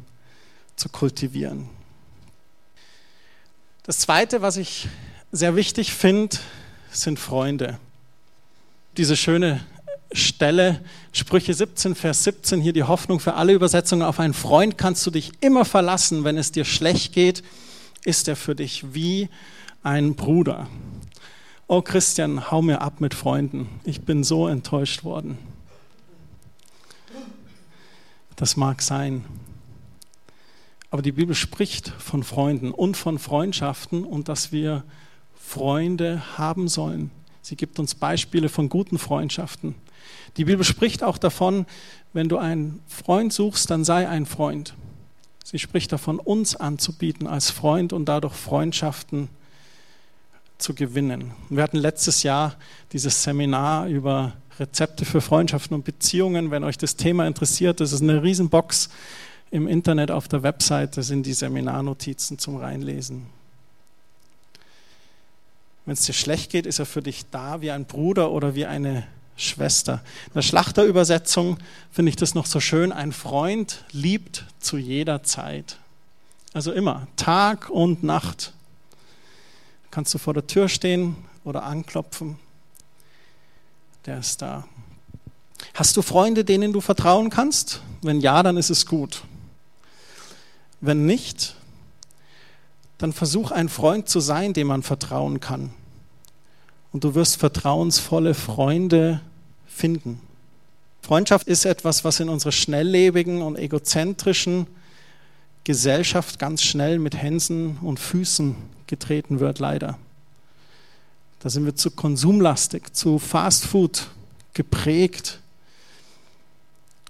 zu 0.76 0.90
kultivieren. 0.90 1.70
Das 3.84 4.00
Zweite, 4.00 4.42
was 4.42 4.58
ich 4.58 4.88
sehr 5.32 5.56
wichtig 5.56 5.94
finde, 5.94 6.38
sind 6.92 7.20
Freunde. 7.20 7.80
Diese 8.98 9.16
schöne 9.16 9.66
Stelle, 10.12 10.84
Sprüche 11.12 11.54
17, 11.54 11.96
Vers 11.96 12.24
17, 12.24 12.62
hier 12.62 12.74
die 12.74 12.84
Hoffnung 12.84 13.20
für 13.20 13.36
alle 13.36 13.54
Übersetzungen. 13.54 14.04
Auf 14.04 14.20
einen 14.20 14.34
Freund 14.34 14.78
kannst 14.78 15.06
du 15.06 15.12
dich 15.12 15.32
immer 15.42 15.66
verlassen, 15.66 16.24
wenn 16.24 16.38
es 16.38 16.52
dir 16.52 16.66
schlecht 16.66 17.14
geht 17.14 17.44
ist 18.08 18.30
er 18.30 18.38
für 18.38 18.56
dich 18.56 18.94
wie 18.94 19.28
ein 19.84 20.16
Bruder. 20.16 20.68
Oh 21.68 21.82
Christian, 21.82 22.50
hau 22.50 22.62
mir 22.62 22.82
ab 22.82 23.02
mit 23.02 23.14
Freunden. 23.14 23.68
Ich 23.84 24.02
bin 24.02 24.24
so 24.24 24.48
enttäuscht 24.48 25.04
worden. 25.04 25.38
Das 28.38 28.56
mag 28.56 28.84
sein. 28.84 29.26
Aber 30.92 31.02
die 31.02 31.12
Bibel 31.12 31.36
spricht 31.36 31.90
von 31.90 32.24
Freunden 32.24 32.72
und 32.72 32.96
von 32.96 33.20
Freundschaften 33.20 34.06
und 34.06 34.30
dass 34.30 34.52
wir 34.52 34.84
Freunde 35.36 36.22
haben 36.38 36.68
sollen. 36.68 37.12
Sie 37.42 37.56
gibt 37.56 37.80
uns 37.80 37.96
Beispiele 37.96 38.48
von 38.48 38.70
guten 38.70 39.00
Freundschaften. 39.00 39.74
Die 40.38 40.46
Bibel 40.46 40.64
spricht 40.64 41.04
auch 41.04 41.18
davon, 41.18 41.66
wenn 42.14 42.30
du 42.30 42.38
einen 42.38 42.80
Freund 42.88 43.34
suchst, 43.34 43.72
dann 43.72 43.84
sei 43.84 44.08
ein 44.08 44.26
Freund. 44.26 44.76
Sie 45.44 45.58
spricht 45.58 45.92
davon, 45.92 46.20
uns 46.20 46.56
anzubieten 46.56 47.26
als 47.26 47.50
Freund 47.50 47.92
und 47.92 48.06
dadurch 48.06 48.36
Freundschaften 48.36 49.30
zu 50.60 50.76
gewinnen. 50.76 51.32
Wir 51.50 51.64
hatten 51.64 51.78
letztes 51.78 52.22
Jahr 52.22 52.56
dieses 52.92 53.24
Seminar 53.24 53.88
über 53.88 54.34
Rezepte 54.60 55.06
für 55.06 55.22
Freundschaften 55.22 55.76
und 55.76 55.86
Beziehungen. 55.86 56.52
Wenn 56.52 56.64
euch 56.64 56.78
das 56.78 56.96
Thema 56.96 57.28
interessiert, 57.28 57.80
das 57.80 57.92
ist 57.92 58.02
eine 58.02 58.24
Riesenbox 58.24 58.90
im 59.52 59.68
Internet 59.68 60.12
auf 60.12 60.28
der 60.28 60.44
Webseite, 60.44 61.04
sind 61.04 61.26
die 61.26 61.34
Seminarnotizen 61.34 62.40
zum 62.40 62.58
Reinlesen. 62.58 63.28
Wenn 65.86 65.94
es 65.94 66.02
dir 66.02 66.14
schlecht 66.14 66.52
geht, 66.52 66.66
ist 66.66 66.80
er 66.80 66.86
für 66.86 67.02
dich 67.02 67.26
da 67.32 67.62
wie 67.62 67.72
ein 67.72 67.86
Bruder 67.86 68.32
oder 68.32 68.56
wie 68.56 68.66
eine 68.66 69.08
Schwester. 69.38 70.02
In 70.28 70.34
der 70.34 70.42
Schlachterübersetzung 70.42 71.58
finde 71.92 72.10
ich 72.10 72.16
das 72.18 72.34
noch 72.36 72.46
so 72.46 72.60
schön. 72.60 72.92
Ein 72.92 73.14
Freund 73.14 73.86
liebt 73.92 74.46
zu 74.60 74.78
jeder 74.78 75.24
Zeit. 75.24 75.78
Also 76.54 76.72
immer, 76.72 77.08
Tag 77.16 77.70
und 77.70 78.04
Nacht. 78.04 78.54
Kannst 79.92 80.14
du 80.14 80.18
vor 80.18 80.34
der 80.34 80.48
Tür 80.48 80.68
stehen 80.68 81.16
oder 81.44 81.64
anklopfen. 81.64 82.38
Der 84.08 84.18
ist 84.18 84.42
da. 84.42 84.68
Hast 85.76 85.96
du 85.96 86.02
Freunde, 86.02 86.44
denen 86.44 86.74
du 86.74 86.82
vertrauen 86.82 87.30
kannst? 87.30 87.82
Wenn 88.02 88.20
ja, 88.20 88.42
dann 88.42 88.58
ist 88.58 88.72
es 88.72 88.88
gut. 88.88 89.22
Wenn 90.82 91.06
nicht, 91.06 91.56
dann 92.98 93.14
versuch 93.14 93.52
ein 93.52 93.70
Freund 93.70 94.10
zu 94.10 94.20
sein, 94.20 94.54
dem 94.54 94.68
man 94.68 94.82
vertrauen 94.82 95.40
kann 95.40 95.70
und 96.98 97.04
du 97.04 97.14
wirst 97.14 97.38
vertrauensvolle 97.38 98.34
Freunde 98.34 99.22
finden. 99.68 100.20
Freundschaft 101.02 101.48
ist 101.48 101.66
etwas, 101.66 102.04
was 102.04 102.20
in 102.20 102.28
unserer 102.28 102.52
schnelllebigen 102.52 103.44
und 103.44 103.56
egozentrischen 103.56 104.66
Gesellschaft 105.64 106.40
ganz 106.40 106.64
schnell 106.64 106.98
mit 107.00 107.16
Hänsen 107.16 107.78
und 107.84 108.00
Füßen 108.00 108.56
getreten 108.88 109.40
wird, 109.40 109.60
leider. 109.60 110.00
Da 111.40 111.50
sind 111.50 111.66
wir 111.66 111.76
zu 111.76 111.92
konsumlastig, 111.92 112.94
zu 112.94 113.20
Fast 113.20 113.66
Food 113.66 114.08
geprägt. 114.54 115.40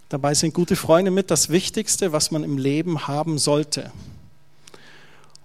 Dabei 0.10 0.34
sind 0.34 0.54
gute 0.54 0.76
Freunde 0.76 1.12
mit 1.12 1.32
das 1.32 1.50
Wichtigste, 1.50 2.12
was 2.12 2.32
man 2.32 2.44
im 2.44 2.58
Leben 2.58 3.08
haben 3.08 3.38
sollte. 3.38 3.92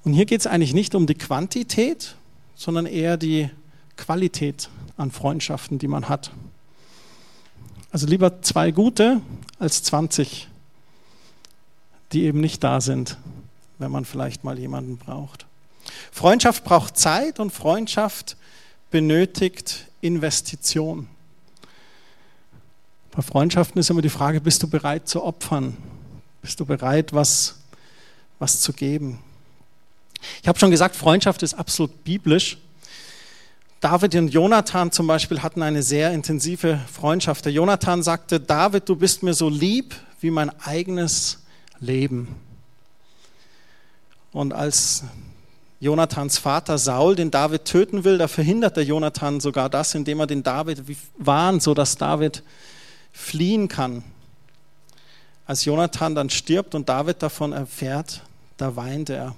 Und 0.04 0.14
hier 0.14 0.26
geht 0.26 0.40
es 0.40 0.46
eigentlich 0.46 0.74
nicht 0.74 0.94
um 0.94 1.06
die 1.06 1.14
Quantität, 1.14 2.16
sondern 2.56 2.86
eher 2.86 3.16
die 3.16 3.50
Qualität 3.96 4.68
an 4.96 5.10
Freundschaften, 5.10 5.78
die 5.78 5.88
man 5.88 6.08
hat. 6.08 6.32
Also 7.92 8.06
lieber 8.06 8.42
zwei 8.42 8.72
gute 8.72 9.20
als 9.58 9.82
20, 9.84 10.48
die 12.12 12.24
eben 12.24 12.40
nicht 12.40 12.64
da 12.64 12.80
sind, 12.80 13.16
wenn 13.78 13.92
man 13.92 14.04
vielleicht 14.04 14.44
mal 14.44 14.58
jemanden 14.58 14.96
braucht. 14.96 15.46
Freundschaft 16.10 16.64
braucht 16.64 16.96
Zeit 16.96 17.38
und 17.38 17.52
Freundschaft 17.52 18.36
benötigt 18.92 19.86
Investition. 20.02 21.08
Bei 23.10 23.22
Freundschaften 23.22 23.80
ist 23.80 23.90
immer 23.90 24.02
die 24.02 24.08
Frage, 24.08 24.40
bist 24.40 24.62
du 24.62 24.68
bereit 24.68 25.08
zu 25.08 25.24
opfern? 25.24 25.76
Bist 26.42 26.60
du 26.60 26.64
bereit, 26.64 27.12
was, 27.12 27.56
was 28.38 28.60
zu 28.60 28.72
geben? 28.72 29.18
Ich 30.40 30.48
habe 30.48 30.58
schon 30.58 30.70
gesagt, 30.70 30.94
Freundschaft 30.94 31.42
ist 31.42 31.54
absolut 31.54 32.04
biblisch. 32.04 32.58
David 33.80 34.14
und 34.14 34.28
Jonathan 34.28 34.92
zum 34.92 35.08
Beispiel 35.08 35.42
hatten 35.42 35.62
eine 35.62 35.82
sehr 35.82 36.12
intensive 36.12 36.78
Freundschaft. 36.92 37.44
Der 37.44 37.52
Jonathan 37.52 38.02
sagte, 38.02 38.38
David, 38.38 38.88
du 38.88 38.94
bist 38.94 39.22
mir 39.22 39.34
so 39.34 39.48
lieb 39.48 39.94
wie 40.20 40.30
mein 40.30 40.50
eigenes 40.60 41.42
Leben. 41.80 42.36
Und 44.32 44.52
als 44.52 45.02
Jonathans 45.82 46.38
Vater 46.38 46.78
Saul 46.78 47.16
den 47.16 47.32
David 47.32 47.64
töten 47.64 48.04
will, 48.04 48.16
da 48.16 48.28
verhindert 48.28 48.76
der 48.76 48.84
Jonathan 48.84 49.40
sogar 49.40 49.68
das, 49.68 49.96
indem 49.96 50.20
er 50.20 50.28
den 50.28 50.44
David 50.44 50.80
warnt, 51.18 51.60
sodass 51.60 51.96
David 51.96 52.44
fliehen 53.10 53.66
kann. 53.66 54.04
Als 55.44 55.64
Jonathan 55.64 56.14
dann 56.14 56.30
stirbt 56.30 56.76
und 56.76 56.88
David 56.88 57.20
davon 57.20 57.52
erfährt, 57.52 58.22
da 58.58 58.76
weint 58.76 59.10
er. 59.10 59.34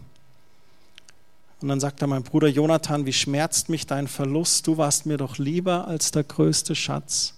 Und 1.62 1.68
dann 1.68 1.80
sagt 1.80 2.02
er, 2.02 2.08
mein 2.08 2.24
Bruder 2.24 2.48
Jonathan, 2.48 3.06
wie 3.06 3.14
schmerzt 3.14 3.70
mich 3.70 3.86
dein 3.86 4.06
Verlust? 4.06 4.66
Du 4.66 4.76
warst 4.76 5.06
mir 5.06 5.16
doch 5.16 5.38
lieber 5.38 5.88
als 5.88 6.10
der 6.10 6.24
größte 6.24 6.74
Schatz 6.74 7.32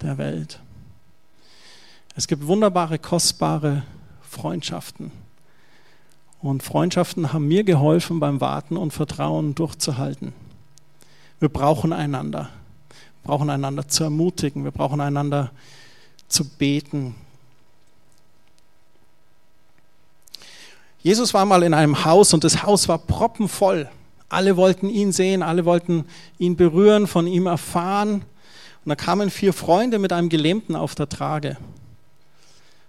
der 0.00 0.16
Welt. 0.16 0.60
Es 2.14 2.28
gibt 2.28 2.46
wunderbare, 2.46 3.00
kostbare 3.00 3.82
Freundschaften. 4.22 5.10
Und 6.42 6.64
Freundschaften 6.64 7.32
haben 7.32 7.46
mir 7.46 7.62
geholfen, 7.62 8.18
beim 8.18 8.40
Warten 8.40 8.76
und 8.76 8.92
Vertrauen 8.92 9.54
durchzuhalten. 9.54 10.32
Wir 11.38 11.48
brauchen 11.48 11.92
einander. 11.92 12.50
Wir 12.88 13.28
brauchen 13.28 13.48
einander 13.48 13.86
zu 13.86 14.02
ermutigen. 14.02 14.64
Wir 14.64 14.72
brauchen 14.72 15.00
einander 15.00 15.52
zu 16.26 16.48
beten. 16.48 17.14
Jesus 21.00 21.32
war 21.32 21.44
mal 21.44 21.62
in 21.62 21.74
einem 21.74 22.04
Haus 22.04 22.34
und 22.34 22.42
das 22.42 22.64
Haus 22.64 22.88
war 22.88 22.98
proppenvoll. 22.98 23.88
Alle 24.28 24.56
wollten 24.56 24.88
ihn 24.88 25.12
sehen, 25.12 25.42
alle 25.42 25.64
wollten 25.64 26.06
ihn 26.38 26.56
berühren, 26.56 27.06
von 27.06 27.28
ihm 27.28 27.46
erfahren. 27.46 28.24
Und 28.84 28.88
da 28.88 28.96
kamen 28.96 29.30
vier 29.30 29.52
Freunde 29.52 30.00
mit 30.00 30.12
einem 30.12 30.28
Gelähmten 30.28 30.74
auf 30.74 30.96
der 30.96 31.08
Trage. 31.08 31.56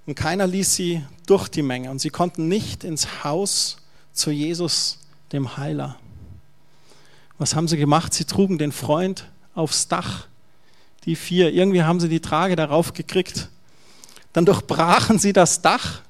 Und 0.08 0.16
keiner 0.16 0.48
ließ 0.48 0.74
sie 0.74 1.04
durch 1.26 1.48
die 1.48 1.62
Menge. 1.62 1.92
Und 1.92 2.00
sie 2.00 2.10
konnten 2.10 2.48
nicht 2.48 2.84
ins 2.84 3.24
Haus 3.24 3.78
zu 4.14 4.32
Jesus, 4.32 5.00
dem 5.32 5.58
Heiler. 5.58 5.98
Was 7.38 7.56
haben 7.56 7.68
sie 7.68 7.78
gemacht? 7.78 8.14
Sie 8.14 8.26
trugen 8.26 8.58
den 8.58 8.72
Freund 8.72 9.30
aufs 9.56 9.88
Dach. 9.88 10.28
Die 11.06 11.16
vier. 11.16 11.54
Irgendwie 11.54 11.84
haben 11.84 12.00
sie 12.00 12.10
die 12.10 12.22
Trage 12.22 12.56
darauf 12.56 12.94
gekriegt. 12.94 13.50
Dann 14.32 14.46
durchbrachen 14.46 15.20
sie 15.20 15.34
das 15.34 15.62
Dach 15.62 16.02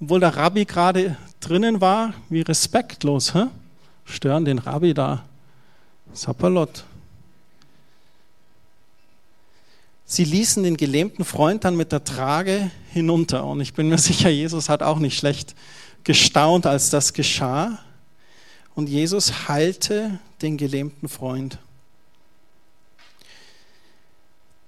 obwohl 0.00 0.20
der 0.20 0.36
Rabbi 0.36 0.64
gerade 0.64 1.16
drinnen 1.40 1.80
war, 1.80 2.14
wie 2.28 2.42
respektlos, 2.42 3.34
hä? 3.34 3.46
stören 4.04 4.44
den 4.44 4.58
Rabbi 4.58 4.94
da. 4.94 5.24
Sapperlot. 6.12 6.84
Sie 10.18 10.24
ließen 10.24 10.64
den 10.64 10.76
gelähmten 10.76 11.24
Freund 11.24 11.62
dann 11.62 11.76
mit 11.76 11.92
der 11.92 12.02
Trage 12.02 12.72
hinunter. 12.90 13.44
Und 13.44 13.60
ich 13.60 13.72
bin 13.72 13.88
mir 13.88 13.98
sicher, 13.98 14.28
Jesus 14.28 14.68
hat 14.68 14.82
auch 14.82 14.98
nicht 14.98 15.16
schlecht 15.16 15.54
gestaunt, 16.02 16.66
als 16.66 16.90
das 16.90 17.12
geschah. 17.12 17.78
Und 18.74 18.88
Jesus 18.88 19.48
heilte 19.48 20.18
den 20.42 20.56
gelähmten 20.56 21.08
Freund. 21.08 21.60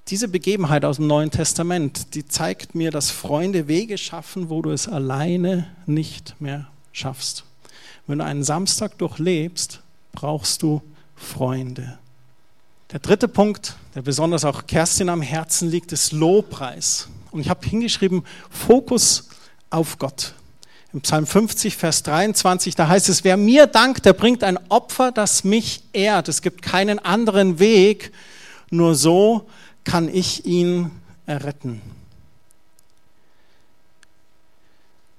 Diese 0.07 0.29
Begebenheit 0.29 0.85
aus 0.85 0.99
dem 0.99 1.09
Neuen 1.09 1.33
Testament, 1.33 2.15
die 2.15 2.25
zeigt 2.25 2.77
mir, 2.77 2.93
dass 2.93 3.11
Freunde 3.11 3.67
Wege 3.67 3.99
schaffen, 3.99 4.51
wo 4.51 4.63
du 4.63 4.71
es 4.71 4.87
alleine 4.87 5.67
nicht 5.85 6.41
mehr 6.41 6.69
schaffst. 6.93 7.45
Wenn 8.07 8.21
du 8.21 8.25
einen 8.25 8.45
Samstag 8.45 8.97
durchlebst, 8.99 9.81
brauchst 10.13 10.63
du 10.63 10.81
Freunde. 11.17 11.99
Der 12.93 12.99
dritte 12.99 13.29
Punkt, 13.29 13.77
der 13.95 14.03
besonders 14.03 14.45
auch 14.45 14.67
Kerstin 14.67 15.09
am 15.09 15.23
Herzen 15.23 15.71
liegt, 15.71 15.93
ist 15.93 16.11
Lobpreis. 16.11 17.09
Und 17.31 17.41
ich 17.41 17.49
habe 17.49 17.65
hingeschrieben, 17.65 18.25
Fokus 18.51 19.29
auf 19.71 19.99
Gott. 19.99 20.35
Im 20.93 21.01
Psalm 21.03 21.25
50, 21.25 21.77
Vers 21.77 22.03
23, 22.03 22.75
da 22.75 22.89
heißt 22.89 23.09
es, 23.09 23.23
wer 23.23 23.37
mir 23.37 23.69
dankt, 23.69 24.07
der 24.07 24.13
bringt 24.13 24.43
ein 24.43 24.59
Opfer, 24.71 25.13
das 25.13 25.45
mich 25.45 25.85
ehrt. 25.93 26.29
Es 26.29 26.43
gibt 26.43 26.63
keinen 26.63 26.99
anderen 26.99 27.61
Weg, 27.61 28.13
nur 28.71 28.97
so 28.97 29.49
kann 29.85 30.13
ich 30.13 30.45
ihn 30.45 30.91
erretten. 31.27 31.81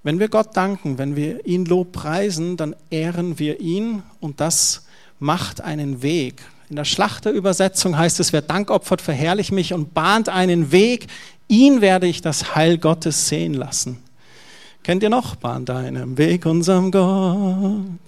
Wenn 0.03 0.19
wir 0.19 0.27
Gott 0.27 0.57
danken, 0.57 0.97
wenn 0.97 1.15
wir 1.15 1.45
ihn 1.45 1.63
lobpreisen, 1.63 2.57
dann 2.57 2.75
ehren 2.89 3.39
wir 3.39 3.61
ihn 3.61 4.03
und 4.19 4.41
das 4.41 4.83
macht 5.19 5.61
einen 5.61 6.01
Weg. 6.01 6.41
In 6.71 6.77
der 6.77 6.85
Schlachterübersetzung 6.85 7.97
heißt 7.97 8.21
es, 8.21 8.31
wer 8.31 8.41
Dank 8.41 8.71
opfert, 8.71 9.01
verherrlich 9.01 9.51
mich 9.51 9.73
und 9.73 9.93
bahnt 9.93 10.29
einen 10.29 10.71
Weg. 10.71 11.07
Ihn 11.49 11.81
werde 11.81 12.07
ich 12.07 12.21
das 12.21 12.55
Heil 12.55 12.77
Gottes 12.77 13.27
sehen 13.27 13.53
lassen. 13.53 14.01
Kennt 14.81 15.03
ihr 15.03 15.09
noch? 15.09 15.35
Bahnt 15.35 15.69
einen 15.69 16.17
Weg 16.17 16.45
unserem 16.45 16.89
Gott, 16.89 17.99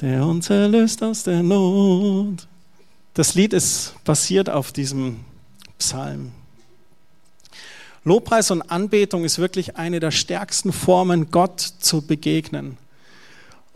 der 0.00 0.24
uns 0.24 0.48
erlöst 0.48 1.02
aus 1.02 1.24
der 1.24 1.42
Not. 1.42 2.46
Das 3.14 3.34
Lied 3.34 3.52
ist 3.52 3.94
basiert 4.04 4.48
auf 4.48 4.70
diesem 4.70 5.16
Psalm. 5.76 6.30
Lobpreis 8.04 8.52
und 8.52 8.62
Anbetung 8.62 9.24
ist 9.24 9.40
wirklich 9.40 9.76
eine 9.76 9.98
der 9.98 10.12
stärksten 10.12 10.72
Formen, 10.72 11.32
Gott 11.32 11.58
zu 11.60 12.02
begegnen. 12.02 12.78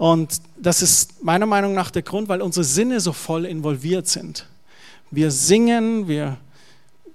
Und 0.02 0.40
das 0.56 0.82
ist 0.82 1.22
meiner 1.22 1.46
Meinung 1.46 1.74
nach 1.74 1.92
der 1.92 2.02
Grund, 2.02 2.28
weil 2.28 2.42
unsere 2.42 2.64
Sinne 2.64 2.98
so 2.98 3.12
voll 3.12 3.44
involviert 3.44 4.08
sind. 4.08 4.48
Wir 5.12 5.30
singen, 5.30 6.08
wir 6.08 6.38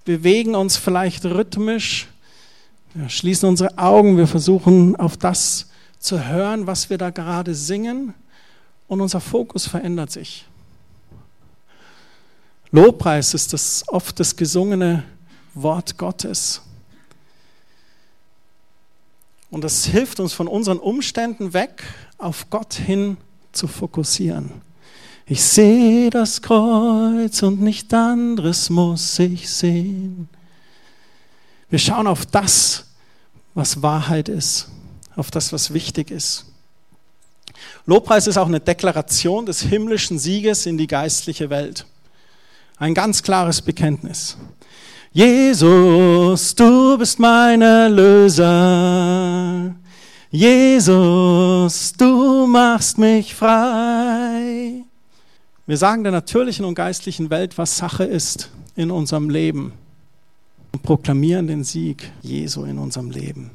bewegen 0.06 0.56
uns 0.56 0.78
vielleicht 0.78 1.26
rhythmisch, 1.26 2.08
wir 2.94 3.10
schließen 3.10 3.50
unsere 3.50 3.78
Augen, 3.78 4.16
wir 4.16 4.26
versuchen 4.26 4.96
auf 4.96 5.18
das 5.18 5.68
zu 6.00 6.30
hören, 6.30 6.66
was 6.66 6.90
wir 6.90 6.98
da 6.98 7.10
gerade 7.10 7.56
singen 7.56 8.14
und 8.88 9.02
unser 9.02 9.20
Fokus 9.20 9.68
verändert 9.68 10.12
sich. 10.12 10.46
Lobpreis 12.72 13.34
ist 13.34 13.52
das 13.52 13.84
oft 13.88 14.18
das 14.18 14.34
gesungene 14.34 15.04
Wort 15.54 15.98
Gottes. 15.98 16.62
Und 19.50 19.64
das 19.64 19.86
hilft 19.86 20.20
uns 20.20 20.34
von 20.34 20.48
unseren 20.48 20.80
Umständen 20.80 21.54
weg 21.54 21.84
auf 22.18 22.50
Gott 22.50 22.74
hin 22.74 23.18
zu 23.52 23.68
fokussieren. 23.68 24.52
Ich 25.26 25.44
sehe 25.44 26.10
das 26.10 26.42
Kreuz 26.42 27.42
und 27.44 27.62
nicht 27.62 27.94
anderes 27.94 28.70
muss 28.70 29.20
ich 29.20 29.50
sehen. 29.50 30.30
Wir 31.70 31.80
schauen 31.80 32.08
auf 32.08 32.26
das, 32.26 32.86
was 33.54 33.82
Wahrheit 33.82 34.30
ist, 34.30 34.70
auf 35.16 35.32
das, 35.32 35.52
was 35.52 35.74
wichtig 35.74 36.12
ist. 36.12 36.46
Lobpreis 37.86 38.28
ist 38.28 38.38
auch 38.38 38.48
eine 38.48 38.60
Deklaration 38.60 39.46
des 39.46 39.62
himmlischen 39.62 40.20
Sieges 40.20 40.66
in 40.66 40.78
die 40.78 40.88
geistliche 40.88 41.50
Welt. 41.50 41.86
Ein 42.78 42.94
ganz 42.94 43.24
klares 43.24 43.62
Bekenntnis. 43.62 44.38
Jesus, 45.14 46.54
du 46.54 46.98
bist 46.98 47.18
mein 47.20 47.62
Erlöser. 47.62 48.46
Jesus, 50.30 51.94
du 51.94 52.46
machst 52.46 52.98
mich 52.98 53.34
frei. 53.34 54.84
Wir 55.66 55.78
sagen 55.78 56.04
der 56.04 56.12
natürlichen 56.12 56.66
und 56.66 56.76
geistlichen 56.76 57.30
Welt, 57.30 57.58
was 57.58 57.78
Sache 57.78 58.04
ist 58.04 58.52
in 58.76 58.92
unserem 58.92 59.30
Leben 59.30 59.72
und 60.74 60.84
proklamieren 60.84 61.48
den 61.48 61.64
Sieg 61.64 62.12
Jesu 62.22 62.66
in 62.66 62.78
unserem 62.78 63.10
Leben. 63.10 63.50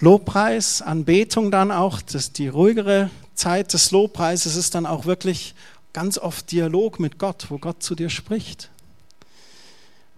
Lobpreis, 0.00 0.82
Anbetung 0.82 1.50
dann 1.50 1.72
auch, 1.72 2.02
das 2.02 2.32
die 2.32 2.48
ruhigere 2.48 3.10
Zeit 3.34 3.72
des 3.72 3.90
Lobpreises 3.90 4.56
ist 4.56 4.74
dann 4.74 4.86
auch 4.86 5.06
wirklich 5.06 5.54
ganz 5.92 6.18
oft 6.18 6.52
Dialog 6.52 7.00
mit 7.00 7.18
Gott, 7.18 7.46
wo 7.48 7.58
Gott 7.58 7.82
zu 7.82 7.94
dir 7.94 8.10
spricht 8.10 8.70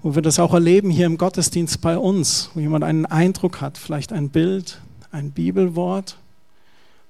wo 0.03 0.15
wir 0.17 0.23
das 0.23 0.41
auch 0.41 0.53
erleben 0.53 0.91
hier 0.91 1.07
im 1.07 1.17
Gottesdienst 1.17 1.81
bei 1.81 1.97
uns, 1.97 2.51
wo 2.55 2.61
jemand 2.61 2.85
einen 2.85 3.07
Eindruck 3.07 3.61
hat, 3.61 3.79
vielleicht 3.79 4.13
ein 4.13 4.31
Bild, 4.31 4.81
ein 5.13 5.31
Bibelwort, 5.31 6.17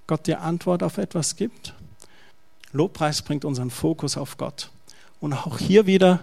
Gott 0.07 0.27
dir 0.27 0.43
Antwort 0.43 0.83
auf 0.83 0.99
etwas 0.99 1.37
gibt. 1.37 1.75
Lobpreis 2.73 3.23
bringt 3.23 3.45
unseren 3.45 3.71
Fokus 3.71 4.17
auf 4.17 4.37
Gott. 4.37 4.71
Und 5.21 5.33
auch 5.33 5.59
hier 5.59 5.87
wieder, 5.87 6.21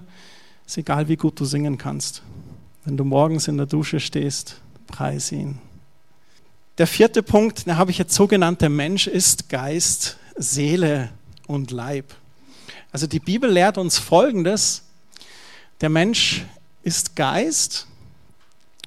ist 0.68 0.78
egal, 0.78 1.08
wie 1.08 1.16
gut 1.16 1.40
du 1.40 1.46
singen 1.46 1.78
kannst. 1.78 2.22
Wenn 2.86 2.98
du 2.98 3.04
morgens 3.04 3.48
in 3.48 3.58
der 3.58 3.66
Dusche 3.66 4.00
stehst, 4.00 4.62
preis 4.88 5.32
ihn. 5.32 5.60
Der 6.78 6.88
vierte 6.88 7.24
Punkt, 7.24 7.66
den 7.66 7.78
habe 7.78 7.92
ich 7.92 7.98
jetzt 7.98 8.14
so 8.14 8.28
genannt, 8.28 8.62
der 8.62 8.70
Mensch 8.70 9.08
ist 9.08 9.50
Geist, 9.50 10.18
Seele 10.38 11.10
und 11.48 11.72
Leib. 11.72 12.14
Also 12.92 13.08
die 13.08 13.20
Bibel 13.20 13.50
lehrt 13.50 13.78
uns 13.78 13.98
Folgendes. 13.98 14.84
Der 15.82 15.90
Mensch 15.90 16.46
ist 16.90 17.16
Geist, 17.16 17.86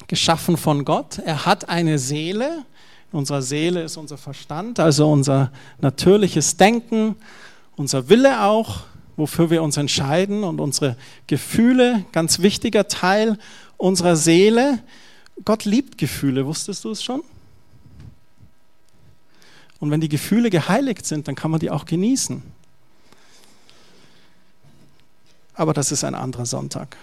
geschaffen 0.09 0.57
von 0.57 0.85
Gott. 0.85 1.19
Er 1.19 1.47
hat 1.47 1.69
eine 1.69 2.01
Seele. 2.01 2.65
In 3.13 3.19
unserer 3.21 3.43
Seele 3.43 3.85
ist 3.85 3.97
unser 3.97 4.19
Verstand, 4.19 4.81
also 4.81 5.09
unser 5.09 5.53
natürliches 5.81 6.57
Denken, 6.57 7.15
unser 7.77 8.09
Wille 8.09 8.43
auch, 8.43 8.81
wofür 9.17 9.51
wir 9.51 9.63
uns 9.63 9.77
entscheiden 9.77 10.43
und 10.43 10.61
unsere 10.61 10.97
Gefühle, 11.29 12.05
ganz 12.11 12.41
wichtiger 12.41 12.89
Teil 12.89 13.39
unserer 13.77 14.17
Seele. 14.17 14.81
Gott 15.45 15.65
liebt 15.65 15.97
Gefühle, 15.97 16.45
wusstest 16.45 16.85
du 16.85 16.91
es 16.91 17.05
schon? 17.05 17.23
Und 19.79 19.93
wenn 19.93 20.01
die 20.01 20.09
Gefühle 20.09 20.51
geheiligt 20.51 21.07
sind, 21.07 21.29
dann 21.29 21.37
kann 21.37 21.53
man 21.53 21.61
die 21.61 21.71
auch 21.71 21.85
genießen. 21.85 22.43
Aber 25.55 25.73
das 25.73 25.93
ist 25.93 26.03
ein 26.03 26.17
anderer 26.17 26.47
Sonntag. 26.47 26.97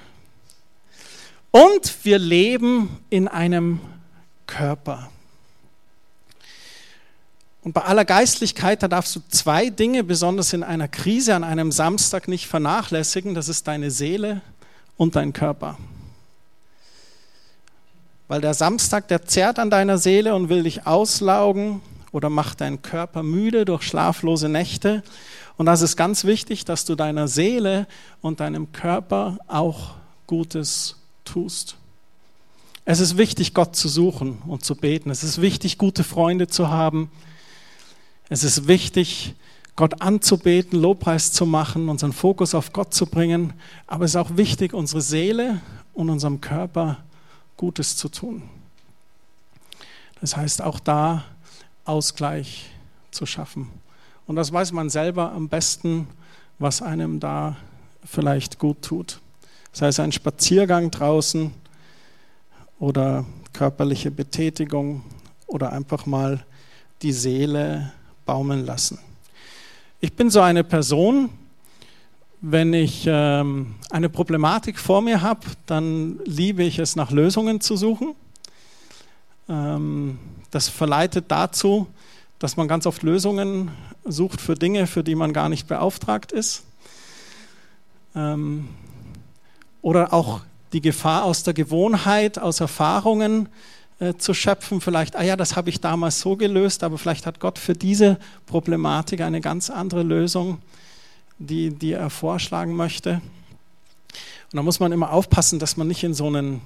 Und 1.52 2.06
wir 2.06 2.20
leben 2.20 3.00
in 3.10 3.28
einem 3.28 3.80
Körper. 4.46 5.10
Und 7.62 7.74
bei 7.74 7.82
aller 7.82 8.06
Geistlichkeit, 8.06 8.84
da 8.84 8.88
darfst 8.88 9.16
du 9.16 9.20
zwei 9.30 9.70
Dinge, 9.70 10.04
besonders 10.04 10.54
in 10.54 10.64
einer 10.64 10.88
Krise 10.88 11.36
an 11.36 11.44
einem 11.44 11.72
Samstag, 11.72 12.28
nicht 12.28 12.48
vernachlässigen. 12.48 13.34
Das 13.34 13.50
ist 13.50 13.68
deine 13.68 13.92
Seele 13.92 14.42
und 14.96 15.16
dein 15.16 15.34
Körper. 15.34 15.78
Weil 18.28 18.42
der 18.42 18.54
Samstag, 18.54 19.08
der 19.08 19.26
zerrt 19.26 19.60
an 19.60 19.72
deiner 19.72 19.98
Seele 19.98 20.36
und 20.36 20.50
will 20.50 20.64
dich 20.64 20.86
auslaugen 20.86 21.82
oder 22.12 22.30
macht 22.30 22.62
deinen 22.62 22.82
Körper 22.82 23.24
müde 23.24 23.66
durch 23.66 23.84
schlaflose 23.84 24.50
Nächte. 24.50 25.04
Und 25.58 25.66
das 25.66 25.82
ist 25.82 25.98
ganz 25.98 26.26
wichtig, 26.26 26.64
dass 26.64 26.86
du 26.86 26.96
deiner 26.96 27.28
Seele 27.28 27.88
und 28.22 28.40
deinem 28.40 28.72
Körper 28.72 29.40
auch 29.48 29.96
Gutes 30.28 30.99
tust. 31.30 31.78
Es 32.86 33.00
ist 33.00 33.18
wichtig, 33.18 33.54
Gott 33.54 33.76
zu 33.76 33.88
suchen 33.88 34.42
und 34.48 34.66
zu 34.66 34.76
beten. 34.76 35.10
Es 35.12 35.24
ist 35.24 35.42
wichtig, 35.42 35.78
gute 35.78 36.04
Freunde 36.04 36.48
zu 36.48 36.70
haben. 36.70 37.12
Es 38.30 38.44
ist 38.44 38.68
wichtig, 38.68 39.36
Gott 39.76 40.02
anzubeten, 40.02 40.82
Lobpreis 40.82 41.32
zu 41.32 41.46
machen, 41.46 41.88
unseren 41.88 42.14
Fokus 42.14 42.56
auf 42.56 42.74
Gott 42.74 42.94
zu 42.94 43.06
bringen. 43.06 43.54
Aber 43.86 44.06
es 44.06 44.12
ist 44.12 44.16
auch 44.16 44.38
wichtig, 44.38 44.74
unsere 44.74 45.02
Seele 45.02 45.62
und 45.94 46.10
unserem 46.10 46.42
Körper 46.42 46.98
Gutes 47.58 47.96
zu 47.96 48.10
tun. 48.10 48.42
Das 50.20 50.36
heißt, 50.36 50.62
auch 50.62 50.80
da 50.80 51.26
Ausgleich 51.86 52.72
zu 53.12 53.26
schaffen. 53.26 53.70
Und 54.26 54.36
das 54.36 54.52
weiß 54.52 54.72
man 54.72 54.90
selber 54.90 55.32
am 55.32 55.48
besten, 55.48 56.08
was 56.58 56.82
einem 56.82 57.20
da 57.20 57.56
vielleicht 58.04 58.60
gut 58.60 58.82
tut 58.82 59.22
sei 59.72 59.88
es 59.88 60.00
ein 60.00 60.12
Spaziergang 60.12 60.92
draußen 60.92 61.54
oder 62.80 63.26
körperliche 63.54 64.12
Betätigung 64.12 65.04
oder 65.48 65.74
einfach 65.74 66.06
mal 66.06 66.46
die 67.02 67.14
Seele 67.14 67.92
baumeln 68.26 68.66
lassen. 68.66 69.00
Ich 70.00 70.14
bin 70.14 70.30
so 70.30 70.42
eine 70.42 70.64
Person, 70.64 71.30
wenn 72.42 72.74
ich 72.74 73.04
ähm, 73.06 73.76
eine 73.90 74.10
Problematik 74.10 74.80
vor 74.80 75.02
mir 75.02 75.22
habe, 75.22 75.42
dann 75.66 76.20
liebe 76.24 76.64
ich 76.64 76.80
es, 76.80 76.96
nach 76.96 77.12
Lösungen 77.12 77.60
zu 77.60 77.76
suchen. 77.76 78.16
Ähm, 79.50 80.20
das 80.52 80.70
verleitet 80.70 81.26
dazu, 81.28 81.88
dass 82.40 82.56
man 82.56 82.70
ganz 82.70 82.86
oft 82.86 83.04
Lösungen 83.04 83.72
sucht 84.06 84.40
für 84.40 84.56
Dinge, 84.56 84.88
für 84.88 85.04
die 85.04 85.16
man 85.16 85.34
gar 85.34 85.50
nicht 85.50 85.68
beauftragt 85.68 86.32
ist. 86.32 86.64
Ähm, 88.16 88.70
oder 89.82 90.14
auch 90.14 90.42
die 90.74 90.82
Gefahr 90.82 91.24
aus 91.24 91.44
der 91.44 91.54
Gewohnheit, 91.54 92.38
aus 92.38 92.60
Erfahrungen 92.60 93.50
äh, 94.00 94.14
zu 94.16 94.34
schöpfen. 94.34 94.82
Vielleicht, 94.82 95.16
ah 95.16 95.24
ja, 95.24 95.36
das 95.36 95.56
habe 95.56 95.70
ich 95.70 95.82
damals 95.82 96.22
so 96.22 96.36
gelöst, 96.36 96.84
aber 96.84 96.98
vielleicht 96.98 97.26
hat 97.26 97.40
Gott 97.40 97.58
für 97.58 97.74
diese 97.74 98.20
Problematik 98.46 99.22
eine 99.22 99.42
ganz 99.42 99.70
andere 99.70 100.04
Lösung, 100.04 100.60
die, 101.38 101.72
die 101.72 101.94
er 101.94 102.10
vorschlagen 102.10 102.76
möchte. 102.76 103.22
Und 104.52 104.58
da 104.58 104.64
muss 104.64 104.80
man 104.80 104.92
immer 104.92 105.12
aufpassen, 105.12 105.60
dass 105.60 105.78
man 105.78 105.88
nicht 105.88 106.04
in 106.04 106.14
so 106.14 106.28
einen 106.28 106.62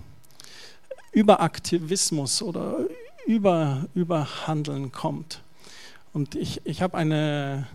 Überaktivismus 1.12 2.42
oder 2.42 2.78
über, 3.26 3.86
Überhandeln 3.94 4.92
kommt. 4.92 5.42
Und 6.14 6.36
ich, 6.36 6.62
ich 6.66 6.82
habe 6.82 6.98
eine, 6.98 7.68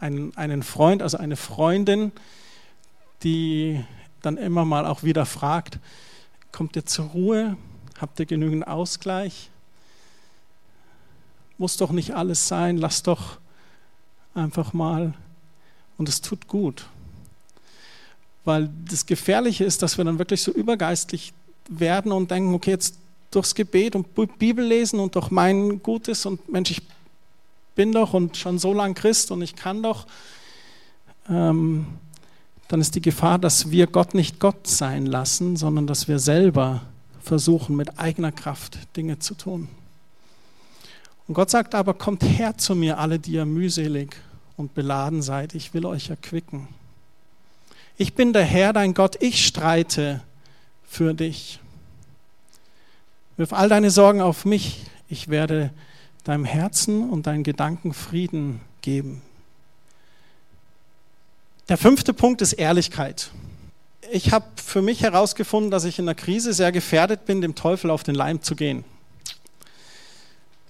einen, 0.00 0.36
einen 0.36 0.62
Freund, 0.62 1.02
also 1.02 1.18
eine 1.18 1.36
Freundin, 1.36 2.12
die 3.22 3.84
dann 4.24 4.36
immer 4.36 4.64
mal 4.64 4.86
auch 4.86 5.02
wieder 5.02 5.26
fragt, 5.26 5.78
kommt 6.52 6.76
ihr 6.76 6.86
zur 6.86 7.06
Ruhe? 7.06 7.56
Habt 8.00 8.18
ihr 8.20 8.26
genügend 8.26 8.66
Ausgleich? 8.66 9.50
Muss 11.58 11.76
doch 11.76 11.90
nicht 11.90 12.14
alles 12.14 12.48
sein, 12.48 12.76
lass 12.76 13.02
doch 13.02 13.38
einfach 14.34 14.72
mal. 14.72 15.14
Und 15.96 16.08
es 16.08 16.20
tut 16.20 16.48
gut. 16.48 16.86
Weil 18.44 18.68
das 18.88 19.06
Gefährliche 19.06 19.64
ist, 19.64 19.82
dass 19.82 19.96
wir 19.96 20.04
dann 20.04 20.18
wirklich 20.18 20.42
so 20.42 20.50
übergeistlich 20.50 21.32
werden 21.68 22.12
und 22.12 22.30
denken, 22.30 22.52
okay, 22.54 22.70
jetzt 22.70 22.96
durchs 23.30 23.54
Gebet 23.54 23.96
und 23.96 24.14
Bibel 24.38 24.64
lesen 24.64 25.00
und 25.00 25.14
durch 25.14 25.30
mein 25.30 25.82
Gutes 25.82 26.26
und 26.26 26.48
Mensch, 26.48 26.70
ich 26.70 26.82
bin 27.74 27.92
doch 27.92 28.12
und 28.14 28.36
schon 28.36 28.58
so 28.58 28.72
lang 28.72 28.94
Christ 28.94 29.30
und 29.30 29.42
ich 29.42 29.56
kann 29.56 29.82
doch, 29.82 30.06
ähm, 31.28 31.86
dann 32.68 32.80
ist 32.80 32.94
die 32.94 33.02
Gefahr, 33.02 33.38
dass 33.38 33.70
wir 33.70 33.86
Gott 33.86 34.14
nicht 34.14 34.40
Gott 34.40 34.66
sein 34.66 35.06
lassen, 35.06 35.56
sondern 35.56 35.86
dass 35.86 36.08
wir 36.08 36.18
selber 36.18 36.82
versuchen, 37.22 37.76
mit 37.76 37.98
eigener 37.98 38.32
Kraft 38.32 38.78
Dinge 38.96 39.18
zu 39.18 39.34
tun. 39.34 39.68
Und 41.26 41.34
Gott 41.34 41.50
sagt 41.50 41.74
aber, 41.74 41.94
kommt 41.94 42.22
her 42.22 42.56
zu 42.58 42.74
mir, 42.74 42.98
alle, 42.98 43.18
die 43.18 43.32
ihr 43.32 43.46
mühselig 43.46 44.16
und 44.56 44.74
beladen 44.74 45.22
seid, 45.22 45.54
ich 45.54 45.72
will 45.72 45.86
euch 45.86 46.10
erquicken. 46.10 46.68
Ich 47.96 48.14
bin 48.14 48.32
der 48.32 48.44
Herr, 48.44 48.72
dein 48.72 48.92
Gott, 48.92 49.16
ich 49.22 49.46
streite 49.46 50.20
für 50.86 51.14
dich. 51.14 51.60
Wirf 53.36 53.52
all 53.52 53.68
deine 53.68 53.90
Sorgen 53.90 54.20
auf 54.20 54.44
mich, 54.44 54.84
ich 55.08 55.28
werde 55.28 55.70
deinem 56.24 56.44
Herzen 56.44 57.10
und 57.10 57.26
deinen 57.26 57.42
Gedanken 57.42 57.92
Frieden 57.92 58.60
geben. 58.80 59.22
Der 61.70 61.78
fünfte 61.78 62.12
Punkt 62.12 62.42
ist 62.42 62.52
Ehrlichkeit. 62.52 63.30
Ich 64.12 64.32
habe 64.32 64.44
für 64.62 64.82
mich 64.82 65.00
herausgefunden, 65.02 65.70
dass 65.70 65.84
ich 65.84 65.98
in 65.98 66.04
der 66.04 66.14
Krise 66.14 66.52
sehr 66.52 66.72
gefährdet 66.72 67.24
bin, 67.24 67.40
dem 67.40 67.54
Teufel 67.54 67.90
auf 67.90 68.02
den 68.02 68.14
Leim 68.14 68.42
zu 68.42 68.54
gehen. 68.54 68.84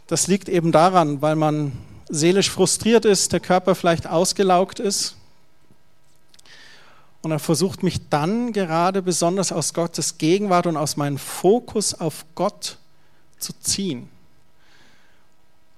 Das 0.06 0.28
liegt 0.28 0.48
eben 0.48 0.70
daran, 0.70 1.20
weil 1.20 1.34
man 1.34 1.72
seelisch 2.08 2.48
frustriert 2.48 3.04
ist, 3.04 3.32
der 3.32 3.40
Körper 3.40 3.74
vielleicht 3.74 4.06
ausgelaugt 4.06 4.78
ist. 4.78 5.16
Und 7.22 7.32
er 7.32 7.40
versucht 7.40 7.82
mich 7.82 8.08
dann 8.08 8.52
gerade 8.52 9.02
besonders 9.02 9.50
aus 9.50 9.74
Gottes 9.74 10.18
Gegenwart 10.18 10.68
und 10.68 10.76
aus 10.76 10.96
meinem 10.96 11.18
Fokus 11.18 11.94
auf 11.94 12.24
Gott 12.36 12.78
zu 13.40 13.52
ziehen. 13.60 14.08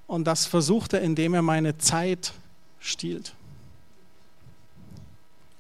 Und 0.07 0.24
das 0.24 0.44
versucht 0.44 0.92
er, 0.92 1.00
indem 1.00 1.33
er 1.33 1.42
meine 1.42 1.79
Zeit 1.79 2.35
stiehlt. 2.81 3.33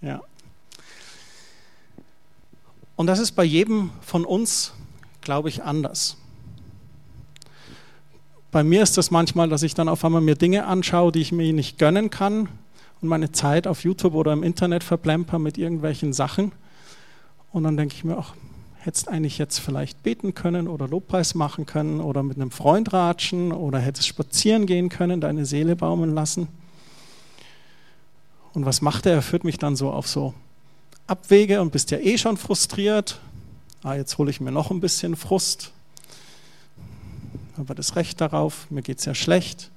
Ja. 0.06 0.22
Und 2.94 3.08
das 3.08 3.18
ist 3.18 3.32
bei 3.32 3.42
jedem 3.42 3.90
von 4.02 4.24
uns, 4.24 4.72
glaube 5.20 5.48
ich, 5.48 5.64
anders. 5.64 6.16
Bei 8.52 8.62
mir 8.62 8.84
ist 8.84 8.96
das 8.96 9.10
manchmal, 9.10 9.48
dass 9.48 9.64
ich 9.64 9.74
dann 9.74 9.88
auf 9.88 10.04
einmal 10.04 10.20
mir 10.20 10.36
Dinge 10.36 10.66
anschaue, 10.66 11.10
die 11.10 11.20
ich 11.20 11.32
mir 11.32 11.52
nicht 11.52 11.76
gönnen 11.76 12.08
kann 12.08 12.48
und 13.00 13.08
meine 13.08 13.32
Zeit 13.32 13.66
auf 13.66 13.82
YouTube 13.82 14.14
oder 14.14 14.32
im 14.32 14.44
Internet 14.44 14.84
verplemper 14.84 15.40
mit 15.40 15.58
irgendwelchen 15.58 16.12
Sachen. 16.12 16.52
Und 17.50 17.64
dann 17.64 17.76
denke 17.76 17.96
ich 17.96 18.04
mir, 18.04 18.16
ach, 18.16 18.34
hättest 18.78 19.08
eigentlich 19.08 19.38
jetzt 19.38 19.58
vielleicht 19.58 20.04
beten 20.04 20.34
können 20.34 20.68
oder 20.68 20.86
Lobpreis 20.86 21.34
machen 21.34 21.66
können 21.66 22.00
oder 22.00 22.22
mit 22.22 22.36
einem 22.36 22.52
Freund 22.52 22.92
ratschen 22.92 23.50
oder 23.50 23.80
hättest 23.80 24.06
spazieren 24.06 24.66
gehen 24.66 24.88
können, 24.88 25.20
deine 25.20 25.46
Seele 25.46 25.74
baumeln 25.74 26.14
lassen. 26.14 26.46
Und 28.56 28.64
was 28.64 28.80
macht 28.80 29.04
er? 29.04 29.12
Er 29.12 29.22
führt 29.22 29.44
mich 29.44 29.58
dann 29.58 29.76
so 29.76 29.90
auf 29.90 30.08
so 30.08 30.32
Abwege 31.06 31.60
und 31.60 31.72
bist 31.72 31.90
ja 31.90 31.98
eh 31.98 32.16
schon 32.16 32.38
frustriert. 32.38 33.20
Ah, 33.82 33.96
jetzt 33.96 34.16
hole 34.16 34.30
ich 34.30 34.40
mir 34.40 34.50
noch 34.50 34.70
ein 34.70 34.80
bisschen 34.80 35.14
Frust. 35.14 35.72
Aber 37.58 37.74
das 37.74 37.96
Recht 37.96 38.18
darauf, 38.18 38.66
mir 38.70 38.80
geht 38.80 38.98
es 38.98 39.04
ja 39.04 39.14
schlecht. 39.14 39.70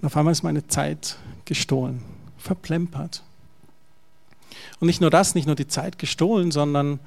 Und 0.00 0.06
auf 0.06 0.16
einmal 0.16 0.30
ist 0.30 0.44
meine 0.44 0.68
Zeit 0.68 1.16
gestohlen, 1.44 2.04
verplempert. 2.38 3.24
Und 4.78 4.86
nicht 4.86 5.00
nur 5.00 5.10
das, 5.10 5.34
nicht 5.34 5.46
nur 5.46 5.56
die 5.56 5.66
Zeit 5.66 5.98
gestohlen, 5.98 6.52
sondern 6.52 7.00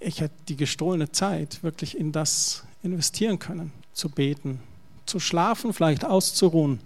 ich 0.00 0.20
hätte 0.20 0.34
die 0.48 0.56
gestohlene 0.56 1.12
Zeit 1.12 1.62
wirklich 1.62 1.96
in 1.96 2.10
das 2.10 2.64
investieren 2.82 3.38
können, 3.38 3.70
zu 3.92 4.08
beten, 4.08 4.58
zu 5.06 5.20
schlafen, 5.20 5.72
vielleicht 5.72 6.04
auszuruhen. 6.04 6.80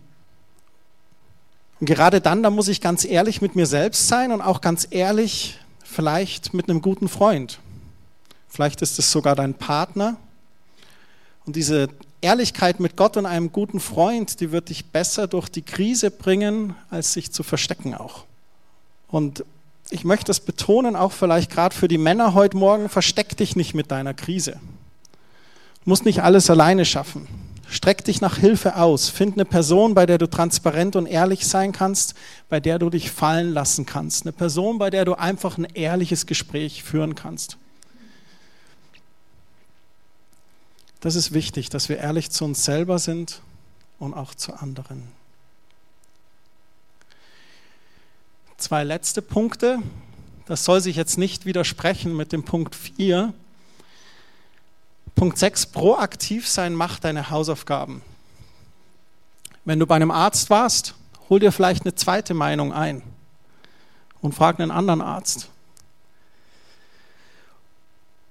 Und 1.81 1.87
gerade 1.87 2.21
dann, 2.21 2.43
da 2.43 2.51
muss 2.51 2.69
ich 2.69 2.81
ganz 2.81 3.05
ehrlich 3.05 3.43
mit 3.43 3.55
mir 3.55 3.67
selbst 3.67 4.09
sein 4.09 4.33
und 4.33 4.41
auch 4.41 4.61
ganz 4.61 4.87
ehrlich 4.91 5.59
vielleicht 5.85 6.55
mit 6.55 6.69
einem 6.69 6.81
guten 6.81 7.09
Freund. 7.09 7.59
Vielleicht 8.49 8.81
ist 8.83 8.99
es 8.99 9.11
sogar 9.12 9.37
dein 9.37 9.55
Partner. 9.55 10.17
Und 11.45 11.57
diese 11.57 11.89
Ehrlichkeit 12.23 12.81
mit 12.81 12.97
Gott 12.97 13.17
und 13.17 13.27
einem 13.27 13.53
guten 13.53 13.81
Freund, 13.81 14.41
die 14.41 14.51
wird 14.51 14.71
dich 14.71 14.87
besser 14.87 15.27
durch 15.27 15.49
die 15.49 15.62
Krise 15.62 16.11
bringen, 16.11 16.75
als 16.91 17.12
sich 17.12 17.31
zu 17.31 17.43
verstecken 17.43 17.95
auch. 17.95 18.25
Und 19.09 19.45
ich 19.91 20.05
möchte 20.05 20.33
es 20.33 20.41
betonen, 20.41 20.97
auch 20.97 21.12
vielleicht 21.12 21.51
gerade 21.51 21.75
für 21.75 21.89
die 21.89 21.99
Männer 21.99 22.35
heute 22.35 22.57
Morgen, 22.57 22.89
versteck 22.89 23.37
dich 23.37 23.55
nicht 23.55 23.75
mit 23.75 23.91
deiner 23.91 24.15
Krise. 24.15 24.59
Du 25.85 25.91
musst 25.91 26.05
nicht 26.05 26.23
alles 26.23 26.51
alleine 26.51 26.85
schaffen. 26.85 27.29
Streck 27.68 28.05
dich 28.05 28.20
nach 28.20 28.38
Hilfe 28.38 28.76
aus. 28.76 29.09
Find 29.09 29.35
eine 29.35 29.44
Person, 29.44 29.94
bei 29.94 30.07
der 30.07 30.18
du 30.18 30.29
transparent 30.29 30.96
und 30.96 31.07
ehrlich 31.07 31.46
sein 31.46 31.72
kannst, 31.72 32.14
bei 32.48 32.61
der 32.61 32.79
du 32.79 32.90
dich 32.90 33.11
fallen 33.11 33.52
lassen 33.52 33.87
kannst. 33.87 34.24
Eine 34.24 34.33
Person, 34.33 34.79
bei 34.79 34.90
der 34.90 35.05
du 35.05 35.14
einfach 35.14 35.59
ein 35.59 35.66
ehrliches 35.74 36.26
Gespräch 36.26 36.83
führen 36.83 37.14
kannst. 37.14 37.57
Das 41.00 41.14
ist 41.14 41.33
wichtig, 41.33 41.68
dass 41.68 41.88
wir 41.88 41.98
ehrlich 41.98 42.31
zu 42.31 42.44
uns 42.44 42.64
selber 42.64 42.98
sind 42.98 43.42
und 43.98 44.14
auch 44.14 44.35
zu 44.35 44.55
anderen. 44.55 45.16
zwei 48.59 48.85
letzte 48.85 49.22
Punkte. 49.22 49.79
Das 50.46 50.64
soll 50.64 50.81
sich 50.81 50.96
jetzt 50.96 51.18
nicht 51.18 51.46
widersprechen 51.46 52.16
mit 52.16 52.33
dem 52.33 52.44
Punkt 52.44 52.74
4. 52.74 53.33
Punkt 55.16 55.38
6, 55.38 55.66
proaktiv 55.66 56.46
sein 56.46 56.74
macht 56.74 57.05
deine 57.05 57.31
Hausaufgaben. 57.31 58.02
Wenn 59.64 59.79
du 59.79 59.87
bei 59.87 59.96
einem 59.96 60.11
Arzt 60.11 60.50
warst, 60.50 60.94
hol 61.31 61.40
dir 61.40 61.52
vielleicht 61.52 61.85
eine 61.85 61.94
zweite 61.94 62.35
Meinung 62.35 62.74
ein 62.74 63.02
und 64.20 64.35
frag 64.35 64.61
einen 64.61 64.70
anderen 64.70 65.00
Arzt. 65.00 65.48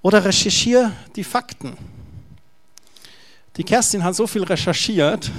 Oder 0.03 0.23
recherchiere 0.23 0.91
die 1.15 1.23
Fakten. 1.23 1.75
Die 3.57 3.63
Kerstin 3.63 4.03
hat 4.03 4.15
so 4.15 4.27
viel 4.27 4.43
recherchiert, 4.43 5.31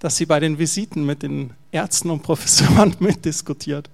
dass 0.00 0.18
sie 0.18 0.26
bei 0.26 0.38
den 0.38 0.58
Visiten 0.58 1.06
mit 1.06 1.22
den 1.22 1.54
Ärzten 1.72 2.10
und 2.10 2.22
Professoren 2.22 2.94
mitdiskutiert. 3.00 3.88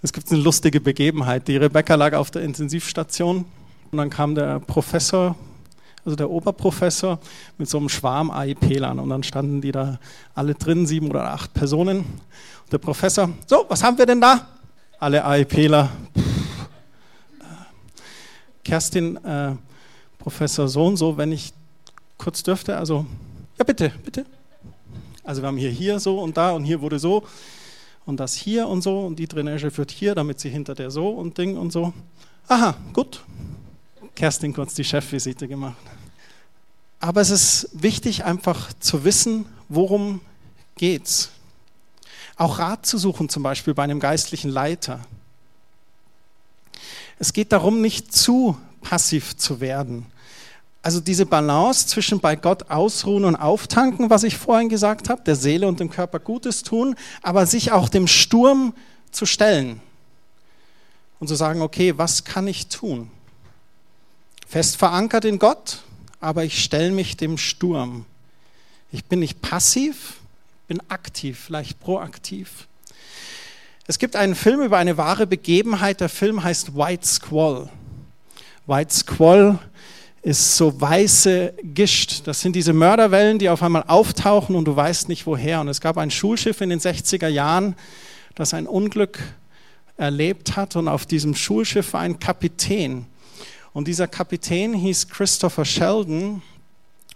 Es 0.00 0.14
gibt 0.14 0.30
eine 0.30 0.40
lustige 0.40 0.80
Begebenheit. 0.80 1.46
Die 1.46 1.58
Rebecca 1.58 1.94
lag 1.94 2.14
auf 2.14 2.30
der 2.30 2.42
Intensivstation 2.42 3.44
und 3.90 3.98
dann 3.98 4.10
kam 4.10 4.34
der 4.34 4.60
Professor, 4.60 5.34
also 6.04 6.16
der 6.16 6.30
Oberprofessor, 6.30 7.18
mit 7.56 7.68
so 7.68 7.78
einem 7.78 7.88
Schwarm 7.88 8.30
AIP-Lern 8.30 8.98
und 8.98 9.08
dann 9.08 9.22
standen 9.22 9.60
die 9.60 9.72
da 9.72 9.98
alle 10.34 10.54
drin, 10.54 10.86
sieben 10.86 11.10
oder 11.10 11.24
acht 11.24 11.54
Personen. 11.54 11.98
Und 11.98 12.72
der 12.72 12.78
Professor, 12.78 13.30
so, 13.46 13.64
was 13.68 13.82
haben 13.82 13.98
wir 13.98 14.06
denn 14.06 14.20
da? 14.20 14.46
Alle 14.98 15.24
AIPler. 15.24 15.90
Kerstin, 18.64 19.16
äh, 19.24 19.52
Professor 20.18 20.68
so 20.68 20.84
und 20.84 20.96
so, 20.96 21.16
wenn 21.16 21.32
ich 21.32 21.52
kurz 22.18 22.42
dürfte, 22.42 22.76
also, 22.76 23.06
ja 23.58 23.64
bitte, 23.64 23.92
bitte. 24.04 24.26
Also 25.24 25.42
wir 25.42 25.46
haben 25.46 25.56
hier 25.56 25.70
hier 25.70 26.00
so 26.00 26.20
und 26.20 26.36
da 26.36 26.52
und 26.52 26.64
hier 26.64 26.80
wurde 26.80 26.98
so 26.98 27.22
und 28.06 28.18
das 28.18 28.34
hier 28.34 28.66
und 28.66 28.82
so 28.82 29.00
und 29.00 29.18
die 29.18 29.26
Drainage 29.26 29.70
führt 29.70 29.90
hier, 29.90 30.14
damit 30.14 30.40
sie 30.40 30.48
hinter 30.48 30.74
der 30.74 30.90
so 30.90 31.10
und 31.10 31.36
Ding 31.36 31.56
und 31.56 31.70
so. 31.70 31.92
Aha, 32.48 32.74
gut. 32.94 33.22
Kerstin 34.18 34.52
kurz 34.52 34.74
die 34.74 34.82
Chefvisite 34.82 35.46
gemacht. 35.46 35.76
Aber 36.98 37.20
es 37.20 37.30
ist 37.30 37.68
wichtig, 37.72 38.24
einfach 38.24 38.72
zu 38.80 39.04
wissen, 39.04 39.46
worum 39.68 40.20
geht's. 40.74 41.30
Auch 42.36 42.58
Rat 42.58 42.84
zu 42.84 42.98
suchen, 42.98 43.28
zum 43.28 43.44
Beispiel 43.44 43.74
bei 43.74 43.84
einem 43.84 44.00
geistlichen 44.00 44.50
Leiter. 44.50 44.98
Es 47.20 47.32
geht 47.32 47.52
darum, 47.52 47.80
nicht 47.80 48.12
zu 48.12 48.58
passiv 48.80 49.36
zu 49.36 49.60
werden. 49.60 50.06
Also 50.82 50.98
diese 50.98 51.24
Balance 51.24 51.86
zwischen 51.86 52.18
bei 52.18 52.34
Gott 52.34 52.70
ausruhen 52.72 53.24
und 53.24 53.36
auftanken, 53.36 54.10
was 54.10 54.24
ich 54.24 54.36
vorhin 54.36 54.68
gesagt 54.68 55.10
habe, 55.10 55.22
der 55.22 55.36
Seele 55.36 55.68
und 55.68 55.78
dem 55.78 55.90
Körper 55.90 56.18
Gutes 56.18 56.64
tun, 56.64 56.96
aber 57.22 57.46
sich 57.46 57.70
auch 57.70 57.88
dem 57.88 58.08
Sturm 58.08 58.74
zu 59.12 59.26
stellen 59.26 59.80
und 61.20 61.28
zu 61.28 61.36
sagen, 61.36 61.62
okay, 61.62 61.96
was 61.96 62.24
kann 62.24 62.48
ich 62.48 62.66
tun? 62.66 63.12
Fest 64.48 64.78
verankert 64.78 65.26
in 65.26 65.38
Gott, 65.38 65.82
aber 66.20 66.42
ich 66.42 66.64
stelle 66.64 66.90
mich 66.90 67.18
dem 67.18 67.36
Sturm. 67.36 68.06
Ich 68.90 69.04
bin 69.04 69.18
nicht 69.18 69.42
passiv, 69.42 70.14
bin 70.66 70.80
aktiv, 70.88 71.38
vielleicht 71.38 71.78
proaktiv. 71.80 72.66
Es 73.86 73.98
gibt 73.98 74.16
einen 74.16 74.34
Film 74.34 74.62
über 74.62 74.78
eine 74.78 74.96
wahre 74.96 75.26
Begebenheit. 75.26 76.00
Der 76.00 76.08
Film 76.08 76.42
heißt 76.42 76.74
White 76.74 77.06
Squall. 77.06 77.68
White 78.66 78.94
Squall 78.94 79.58
ist 80.22 80.56
so 80.56 80.80
weiße 80.80 81.52
Gischt. 81.62 82.26
Das 82.26 82.40
sind 82.40 82.56
diese 82.56 82.72
Mörderwellen, 82.72 83.38
die 83.38 83.50
auf 83.50 83.62
einmal 83.62 83.84
auftauchen 83.86 84.56
und 84.56 84.64
du 84.64 84.74
weißt 84.74 85.10
nicht 85.10 85.26
woher. 85.26 85.60
Und 85.60 85.68
es 85.68 85.82
gab 85.82 85.98
ein 85.98 86.10
Schulschiff 86.10 86.62
in 86.62 86.70
den 86.70 86.80
60er 86.80 87.28
Jahren, 87.28 87.76
das 88.34 88.54
ein 88.54 88.66
Unglück 88.66 89.18
erlebt 89.98 90.56
hat. 90.56 90.74
Und 90.74 90.88
auf 90.88 91.04
diesem 91.04 91.34
Schulschiff 91.34 91.92
war 91.92 92.00
ein 92.00 92.18
Kapitän. 92.18 93.04
Und 93.72 93.88
dieser 93.88 94.08
Kapitän 94.08 94.74
hieß 94.74 95.08
Christopher 95.08 95.64
Sheldon. 95.64 96.42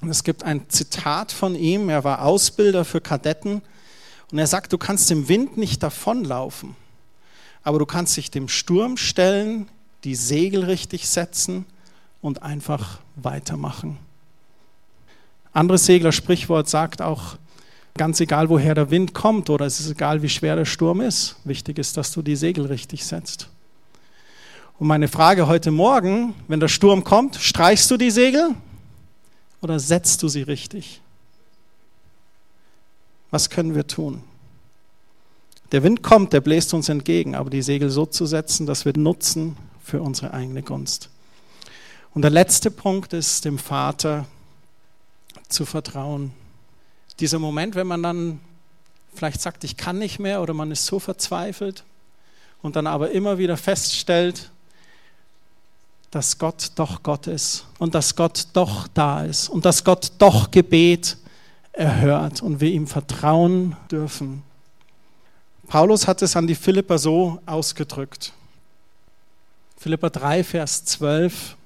Und 0.00 0.08
es 0.10 0.24
gibt 0.24 0.44
ein 0.44 0.68
Zitat 0.68 1.32
von 1.32 1.54
ihm. 1.54 1.88
Er 1.88 2.04
war 2.04 2.22
Ausbilder 2.22 2.84
für 2.84 3.00
Kadetten. 3.00 3.62
Und 4.32 4.38
er 4.38 4.46
sagt, 4.46 4.72
du 4.72 4.78
kannst 4.78 5.10
dem 5.10 5.28
Wind 5.28 5.58
nicht 5.58 5.82
davonlaufen, 5.82 6.74
aber 7.62 7.78
du 7.78 7.84
kannst 7.84 8.16
dich 8.16 8.30
dem 8.30 8.48
Sturm 8.48 8.96
stellen, 8.96 9.68
die 10.04 10.14
Segel 10.14 10.64
richtig 10.64 11.06
setzen 11.06 11.66
und 12.22 12.42
einfach 12.42 12.98
weitermachen. 13.14 13.98
Anderes 15.52 15.84
Segler-Sprichwort 15.84 16.66
sagt 16.66 17.02
auch, 17.02 17.36
ganz 17.94 18.20
egal 18.20 18.48
woher 18.48 18.74
der 18.74 18.90
Wind 18.90 19.12
kommt 19.12 19.50
oder 19.50 19.66
es 19.66 19.80
ist 19.80 19.90
egal 19.90 20.22
wie 20.22 20.30
schwer 20.30 20.56
der 20.56 20.64
Sturm 20.64 21.02
ist, 21.02 21.36
wichtig 21.44 21.78
ist, 21.78 21.98
dass 21.98 22.10
du 22.10 22.22
die 22.22 22.36
Segel 22.36 22.64
richtig 22.64 23.04
setzt. 23.04 23.50
Und 24.82 24.88
meine 24.88 25.06
Frage 25.06 25.46
heute 25.46 25.70
Morgen, 25.70 26.34
wenn 26.48 26.58
der 26.58 26.66
Sturm 26.66 27.04
kommt, 27.04 27.36
streichst 27.36 27.88
du 27.88 27.96
die 27.96 28.10
Segel 28.10 28.56
oder 29.60 29.78
setzt 29.78 30.24
du 30.24 30.26
sie 30.26 30.42
richtig? 30.42 31.00
Was 33.30 33.48
können 33.48 33.76
wir 33.76 33.86
tun? 33.86 34.24
Der 35.70 35.84
Wind 35.84 36.02
kommt, 36.02 36.32
der 36.32 36.40
bläst 36.40 36.74
uns 36.74 36.88
entgegen, 36.88 37.36
aber 37.36 37.48
die 37.48 37.62
Segel 37.62 37.90
so 37.90 38.06
zu 38.06 38.26
setzen, 38.26 38.66
dass 38.66 38.84
wir 38.84 38.92
nutzen 38.96 39.56
für 39.84 40.02
unsere 40.02 40.34
eigene 40.34 40.64
Gunst. 40.64 41.10
Und 42.12 42.22
der 42.22 42.32
letzte 42.32 42.72
Punkt 42.72 43.12
ist, 43.12 43.44
dem 43.44 43.60
Vater 43.60 44.26
zu 45.48 45.64
vertrauen. 45.64 46.32
Dieser 47.20 47.38
Moment, 47.38 47.76
wenn 47.76 47.86
man 47.86 48.02
dann 48.02 48.40
vielleicht 49.14 49.42
sagt, 49.42 49.62
ich 49.62 49.76
kann 49.76 50.00
nicht 50.00 50.18
mehr 50.18 50.42
oder 50.42 50.54
man 50.54 50.72
ist 50.72 50.86
so 50.86 50.98
verzweifelt 50.98 51.84
und 52.62 52.74
dann 52.74 52.88
aber 52.88 53.12
immer 53.12 53.38
wieder 53.38 53.56
feststellt, 53.56 54.50
dass 56.12 56.38
Gott 56.38 56.72
doch 56.76 57.02
Gott 57.02 57.26
ist 57.26 57.64
und 57.78 57.94
dass 57.94 58.14
Gott 58.14 58.48
doch 58.52 58.86
da 58.86 59.24
ist 59.24 59.48
und 59.48 59.64
dass 59.64 59.82
Gott 59.82 60.12
doch 60.18 60.50
Gebet 60.50 61.16
erhört 61.72 62.42
und 62.42 62.60
wir 62.60 62.70
ihm 62.70 62.86
vertrauen 62.86 63.76
dürfen. 63.90 64.42
Paulus 65.68 66.06
hat 66.06 66.20
es 66.20 66.36
an 66.36 66.46
die 66.46 66.54
Philipper 66.54 66.98
so 66.98 67.40
ausgedrückt. 67.46 68.34
Philipper 69.78 70.10
3, 70.10 70.44
Vers 70.44 70.84
12. 70.84 71.56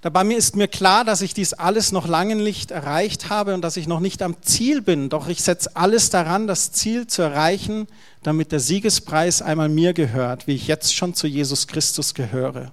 Dabei 0.00 0.24
ist 0.28 0.56
mir 0.56 0.66
klar, 0.66 1.04
dass 1.04 1.20
ich 1.20 1.34
dies 1.34 1.52
alles 1.52 1.92
noch 1.92 2.08
lange 2.08 2.36
nicht 2.36 2.70
erreicht 2.70 3.28
habe 3.28 3.52
und 3.52 3.60
dass 3.60 3.76
ich 3.76 3.86
noch 3.86 4.00
nicht 4.00 4.22
am 4.22 4.40
Ziel 4.40 4.80
bin. 4.80 5.10
Doch 5.10 5.28
ich 5.28 5.42
setze 5.42 5.76
alles 5.76 6.08
daran, 6.08 6.46
das 6.46 6.72
Ziel 6.72 7.06
zu 7.06 7.20
erreichen, 7.20 7.86
damit 8.22 8.50
der 8.50 8.60
Siegespreis 8.60 9.42
einmal 9.42 9.68
mir 9.68 9.92
gehört, 9.92 10.46
wie 10.46 10.54
ich 10.54 10.68
jetzt 10.68 10.94
schon 10.94 11.12
zu 11.12 11.26
Jesus 11.26 11.66
Christus 11.66 12.14
gehöre. 12.14 12.72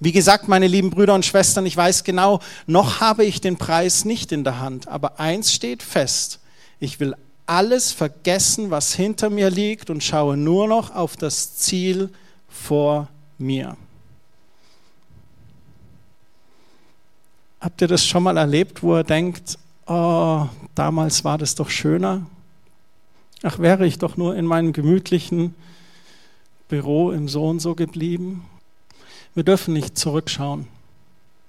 Wie 0.00 0.12
gesagt, 0.12 0.48
meine 0.48 0.66
lieben 0.66 0.90
Brüder 0.90 1.14
und 1.14 1.24
Schwestern, 1.24 1.66
ich 1.66 1.76
weiß 1.76 2.04
genau, 2.04 2.40
noch 2.66 3.00
habe 3.00 3.24
ich 3.24 3.40
den 3.40 3.56
Preis 3.56 4.04
nicht 4.04 4.32
in 4.32 4.44
der 4.44 4.60
Hand, 4.60 4.88
aber 4.88 5.20
eins 5.20 5.52
steht 5.52 5.82
fest, 5.82 6.40
ich 6.80 7.00
will 7.00 7.14
alles 7.46 7.92
vergessen, 7.92 8.70
was 8.70 8.94
hinter 8.94 9.30
mir 9.30 9.50
liegt 9.50 9.90
und 9.90 10.02
schaue 10.02 10.36
nur 10.36 10.66
noch 10.66 10.94
auf 10.94 11.16
das 11.16 11.56
Ziel 11.56 12.10
vor 12.48 13.08
mir. 13.38 13.76
Habt 17.60 17.80
ihr 17.80 17.88
das 17.88 18.06
schon 18.06 18.22
mal 18.22 18.36
erlebt, 18.36 18.82
wo 18.82 18.94
er 18.94 19.04
denkt, 19.04 19.58
oh, 19.86 20.46
damals 20.74 21.24
war 21.24 21.38
das 21.38 21.54
doch 21.54 21.70
schöner? 21.70 22.26
Ach, 23.42 23.58
wäre 23.58 23.86
ich 23.86 23.98
doch 23.98 24.16
nur 24.16 24.36
in 24.36 24.46
meinem 24.46 24.72
gemütlichen 24.72 25.54
Büro 26.68 27.10
im 27.10 27.28
So 27.28 27.46
und 27.46 27.60
so 27.60 27.74
geblieben? 27.74 28.44
Wir 29.34 29.42
dürfen 29.42 29.74
nicht 29.74 29.98
zurückschauen. 29.98 30.68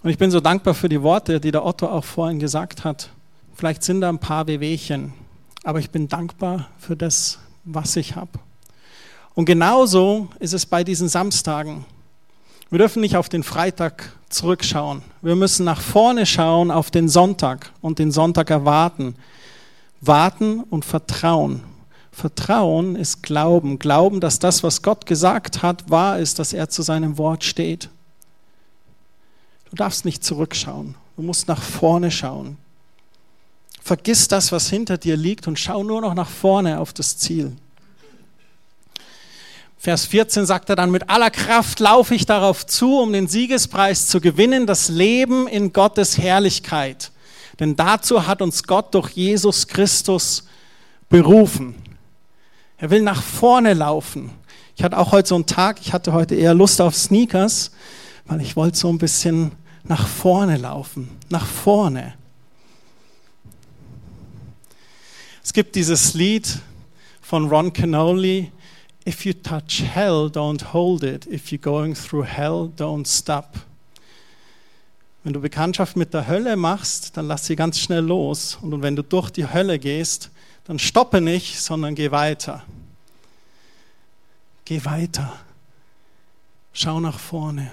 Und 0.01 0.09
ich 0.09 0.17
bin 0.17 0.31
so 0.31 0.39
dankbar 0.39 0.73
für 0.73 0.89
die 0.89 1.03
Worte, 1.03 1.39
die 1.39 1.51
der 1.51 1.63
Otto 1.63 1.87
auch 1.87 2.03
vorhin 2.03 2.39
gesagt 2.39 2.83
hat. 2.83 3.09
Vielleicht 3.53 3.83
sind 3.83 4.01
da 4.01 4.09
ein 4.09 4.17
paar 4.17 4.47
Wehwehchen, 4.47 5.13
aber 5.63 5.79
ich 5.79 5.91
bin 5.91 6.07
dankbar 6.07 6.67
für 6.79 6.95
das, 6.95 7.37
was 7.63 7.95
ich 7.95 8.15
habe. 8.15 8.31
Und 9.35 9.45
genauso 9.45 10.29
ist 10.39 10.53
es 10.53 10.65
bei 10.65 10.83
diesen 10.83 11.09
Samstagen. 11.09 11.85
Wir 12.71 12.79
dürfen 12.79 13.01
nicht 13.01 13.17
auf 13.17 13.29
den 13.29 13.43
Freitag 13.43 14.11
zurückschauen. 14.29 15.03
Wir 15.21 15.35
müssen 15.35 15.63
nach 15.63 15.81
vorne 15.81 16.25
schauen 16.25 16.71
auf 16.71 16.89
den 16.89 17.07
Sonntag 17.07 17.71
und 17.81 17.99
den 17.99 18.11
Sonntag 18.11 18.49
erwarten. 18.49 19.15
Warten 20.01 20.61
und 20.61 20.85
vertrauen. 20.85 21.61
Vertrauen 22.15 22.95
ist 22.95 23.23
Glauben. 23.23 23.77
Glauben, 23.77 24.21
dass 24.21 24.39
das, 24.39 24.63
was 24.63 24.81
Gott 24.81 25.05
gesagt 25.05 25.61
hat, 25.61 25.89
wahr 25.89 26.17
ist, 26.17 26.39
dass 26.39 26.53
er 26.53 26.69
zu 26.69 26.81
seinem 26.81 27.17
Wort 27.17 27.43
steht. 27.43 27.89
Du 29.69 29.75
darfst 29.75 30.05
nicht 30.05 30.23
zurückschauen. 30.23 30.95
Du 31.17 31.23
musst 31.23 31.49
nach 31.49 31.61
vorne 31.61 32.11
schauen. 32.11 32.57
Vergiss 33.83 34.29
das, 34.29 34.53
was 34.53 34.69
hinter 34.69 34.97
dir 34.97 35.17
liegt 35.17 35.45
und 35.49 35.59
schau 35.59 35.83
nur 35.83 35.99
noch 35.99 36.13
nach 36.13 36.29
vorne 36.29 36.79
auf 36.79 36.93
das 36.93 37.17
Ziel. 37.17 37.51
Vers 39.77 40.05
14 40.05 40.45
sagt 40.45 40.69
er 40.69 40.77
dann, 40.77 40.91
mit 40.91 41.09
aller 41.09 41.29
Kraft 41.29 41.81
laufe 41.81 42.15
ich 42.15 42.25
darauf 42.25 42.65
zu, 42.65 42.97
um 43.01 43.11
den 43.11 43.27
Siegespreis 43.27 44.07
zu 44.07 44.21
gewinnen, 44.21 44.65
das 44.65 44.87
Leben 44.87 45.49
in 45.49 45.73
Gottes 45.73 46.17
Herrlichkeit. 46.17 47.11
Denn 47.59 47.75
dazu 47.75 48.25
hat 48.25 48.41
uns 48.41 48.63
Gott 48.63 48.95
durch 48.95 49.11
Jesus 49.11 49.67
Christus 49.67 50.47
berufen. 51.09 51.75
Er 52.77 52.89
will 52.89 53.01
nach 53.01 53.23
vorne 53.23 53.73
laufen. 53.73 54.31
Ich 54.75 54.83
hatte 54.83 54.97
auch 54.97 55.11
heute 55.11 55.29
so 55.29 55.35
einen 55.35 55.45
Tag, 55.45 55.79
ich 55.81 55.93
hatte 55.93 56.11
heute 56.11 56.35
eher 56.35 56.53
Lust 56.53 56.81
auf 56.81 56.95
Sneakers, 56.95 57.71
weil 58.25 58.41
ich 58.41 58.55
wollte 58.55 58.77
so 58.77 58.89
ein 58.89 58.97
bisschen 58.97 59.53
nach 59.83 60.07
vorne 60.07 60.57
laufen, 60.57 61.09
nach 61.29 61.45
vorne. 61.45 62.15
Es 65.43 65.53
gibt 65.53 65.75
dieses 65.75 66.13
Lied 66.15 66.59
von 67.21 67.47
Ron 67.47 67.71
Canoli, 67.71 68.51
If 69.07 69.23
you 69.23 69.33
touch 69.33 69.83
hell, 69.83 70.31
don't 70.31 70.73
hold 70.73 71.03
it. 71.03 71.27
If 71.27 71.51
you're 71.51 71.61
going 71.61 71.93
through 71.93 72.25
hell, 72.25 72.71
don't 72.75 73.07
stop. 73.07 73.55
Wenn 75.23 75.33
du 75.33 75.39
Bekanntschaft 75.39 75.95
mit 75.95 76.11
der 76.11 76.27
Hölle 76.27 76.55
machst, 76.55 77.15
dann 77.15 77.27
lass 77.27 77.45
sie 77.45 77.55
ganz 77.55 77.79
schnell 77.79 78.03
los. 78.03 78.57
Und 78.59 78.81
wenn 78.81 78.95
du 78.95 79.03
durch 79.03 79.29
die 79.29 79.47
Hölle 79.47 79.77
gehst, 79.77 80.31
dann 80.65 80.79
stoppe 80.79 81.21
nicht, 81.21 81.59
sondern 81.59 81.95
geh 81.95 82.11
weiter. 82.11 82.63
Geh 84.65 84.83
weiter. 84.83 85.39
Schau 86.73 86.99
nach 86.99 87.19
vorne. 87.19 87.71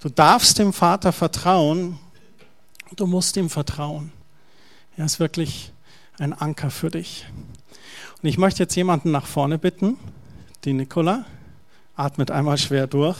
Du 0.00 0.08
darfst 0.08 0.58
dem 0.58 0.72
Vater 0.72 1.12
vertrauen, 1.12 1.98
du 2.96 3.06
musst 3.06 3.36
ihm 3.36 3.48
vertrauen. 3.48 4.12
Er 4.96 5.04
ist 5.04 5.20
wirklich 5.20 5.72
ein 6.18 6.32
Anker 6.32 6.70
für 6.70 6.90
dich. 6.90 7.26
Und 8.22 8.28
ich 8.28 8.36
möchte 8.36 8.62
jetzt 8.62 8.74
jemanden 8.74 9.10
nach 9.10 9.26
vorne 9.26 9.58
bitten, 9.58 9.98
die 10.64 10.72
Nicola. 10.72 11.24
Atmet 11.96 12.30
einmal 12.30 12.58
schwer 12.58 12.86
durch. 12.86 13.18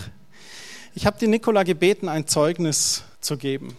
Ich 0.94 1.06
habe 1.06 1.18
die 1.18 1.28
Nicola 1.28 1.62
gebeten, 1.62 2.08
ein 2.08 2.26
Zeugnis 2.26 3.04
zu 3.20 3.36
geben. 3.36 3.76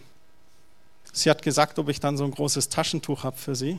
Sie 1.12 1.28
hat 1.28 1.42
gesagt, 1.42 1.78
ob 1.78 1.90
ich 1.90 2.00
dann 2.00 2.16
so 2.16 2.24
ein 2.24 2.30
großes 2.30 2.70
Taschentuch 2.70 3.22
habe 3.24 3.36
für 3.36 3.54
sie. 3.54 3.78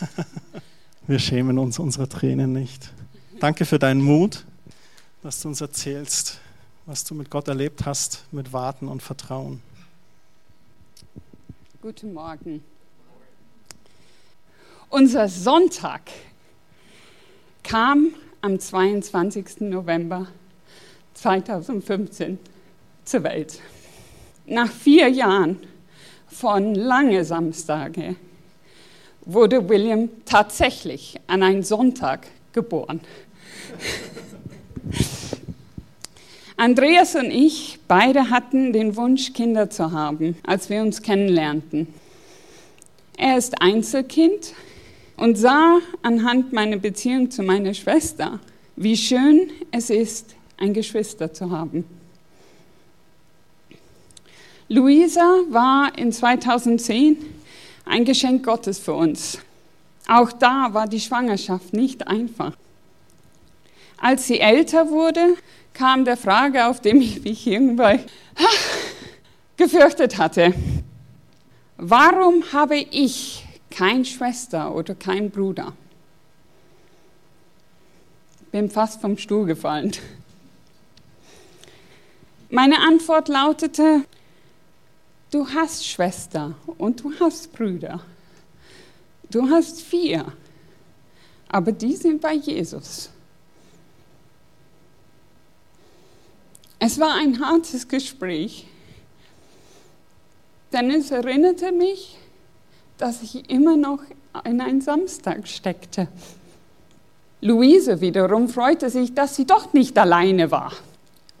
Wir 1.06 1.18
schämen 1.18 1.58
uns 1.58 1.78
unsere 1.78 2.06
Tränen 2.06 2.52
nicht. 2.52 2.92
Danke 3.40 3.64
für 3.64 3.78
deinen 3.78 4.02
Mut, 4.02 4.44
dass 5.22 5.40
du 5.40 5.48
uns 5.48 5.62
erzählst, 5.62 6.38
was 6.84 7.04
du 7.04 7.14
mit 7.14 7.30
Gott 7.30 7.48
erlebt 7.48 7.86
hast, 7.86 8.24
mit 8.30 8.52
Warten 8.52 8.88
und 8.88 9.02
Vertrauen. 9.02 9.62
Guten 11.80 12.12
Morgen. 12.12 12.62
Unser 14.90 15.28
Sonntag 15.28 16.02
kam 17.62 18.08
am 18.42 18.60
22. 18.60 19.60
November 19.60 20.26
2015 21.14 22.38
zur 23.04 23.22
Welt. 23.22 23.60
Nach 24.46 24.70
vier 24.70 25.08
Jahren 25.08 25.58
von 26.28 26.74
lange 26.74 27.24
Samstage 27.24 28.16
wurde 29.22 29.68
William 29.68 30.08
tatsächlich 30.24 31.16
an 31.26 31.42
einem 31.42 31.62
Sonntag 31.62 32.26
geboren. 32.52 33.00
Andreas 36.56 37.14
und 37.14 37.30
ich, 37.30 37.78
beide 37.86 38.30
hatten 38.30 38.72
den 38.72 38.96
Wunsch, 38.96 39.32
Kinder 39.32 39.70
zu 39.70 39.92
haben, 39.92 40.36
als 40.44 40.70
wir 40.70 40.82
uns 40.82 41.02
kennenlernten. 41.02 41.86
Er 43.16 43.38
ist 43.38 43.60
Einzelkind 43.60 44.54
und 45.16 45.36
sah 45.36 45.78
anhand 46.02 46.52
meiner 46.52 46.78
Beziehung 46.78 47.30
zu 47.30 47.42
meiner 47.42 47.74
Schwester, 47.74 48.40
wie 48.76 48.96
schön 48.96 49.50
es 49.70 49.90
ist, 49.90 50.34
ein 50.56 50.72
Geschwister 50.72 51.32
zu 51.32 51.50
haben. 51.50 51.84
Luisa 54.70 55.40
war 55.48 55.96
in 55.96 56.12
2010 56.12 57.16
ein 57.86 58.04
Geschenk 58.04 58.44
Gottes 58.44 58.78
für 58.78 58.92
uns. 58.92 59.38
Auch 60.06 60.30
da 60.30 60.74
war 60.74 60.86
die 60.86 61.00
Schwangerschaft 61.00 61.72
nicht 61.72 62.06
einfach. 62.06 62.52
Als 63.96 64.26
sie 64.26 64.40
älter 64.40 64.90
wurde, 64.90 65.36
kam 65.72 66.04
der 66.04 66.18
Frage, 66.18 66.66
auf 66.66 66.80
dem 66.80 67.00
ich 67.00 67.22
mich 67.24 67.46
irgendwann 67.46 68.00
gefürchtet 69.56 70.18
hatte. 70.18 70.52
Warum 71.78 72.44
habe 72.52 72.76
ich 72.76 73.46
keine 73.70 74.04
Schwester 74.04 74.74
oder 74.74 74.94
keinen 74.94 75.30
Bruder? 75.30 75.72
Bin 78.52 78.70
fast 78.70 79.00
vom 79.00 79.16
Stuhl 79.16 79.46
gefallen. 79.46 79.92
Meine 82.50 82.78
Antwort 82.80 83.28
lautete, 83.28 84.04
du 85.30 85.46
hast 85.48 85.86
Schwester 85.86 86.54
und 86.78 87.02
du 87.02 87.12
hast 87.20 87.52
Brüder. 87.52 88.00
Du 89.30 89.48
hast 89.50 89.82
vier, 89.82 90.32
aber 91.48 91.72
die 91.72 91.94
sind 91.94 92.20
bei 92.20 92.34
Jesus. 92.34 93.10
Es 96.78 96.98
war 96.98 97.14
ein 97.14 97.40
hartes 97.40 97.86
Gespräch, 97.88 98.66
denn 100.72 100.90
es 100.90 101.10
erinnerte 101.10 101.72
mich, 101.72 102.16
dass 102.96 103.22
ich 103.22 103.50
immer 103.50 103.76
noch 103.76 104.00
in 104.44 104.60
einem 104.60 104.80
Samstag 104.80 105.46
steckte. 105.48 106.08
Luise 107.40 108.00
wiederum 108.00 108.48
freute 108.48 108.90
sich, 108.90 109.14
dass 109.14 109.36
sie 109.36 109.46
doch 109.46 109.72
nicht 109.72 109.96
alleine 109.98 110.50
war, 110.50 110.72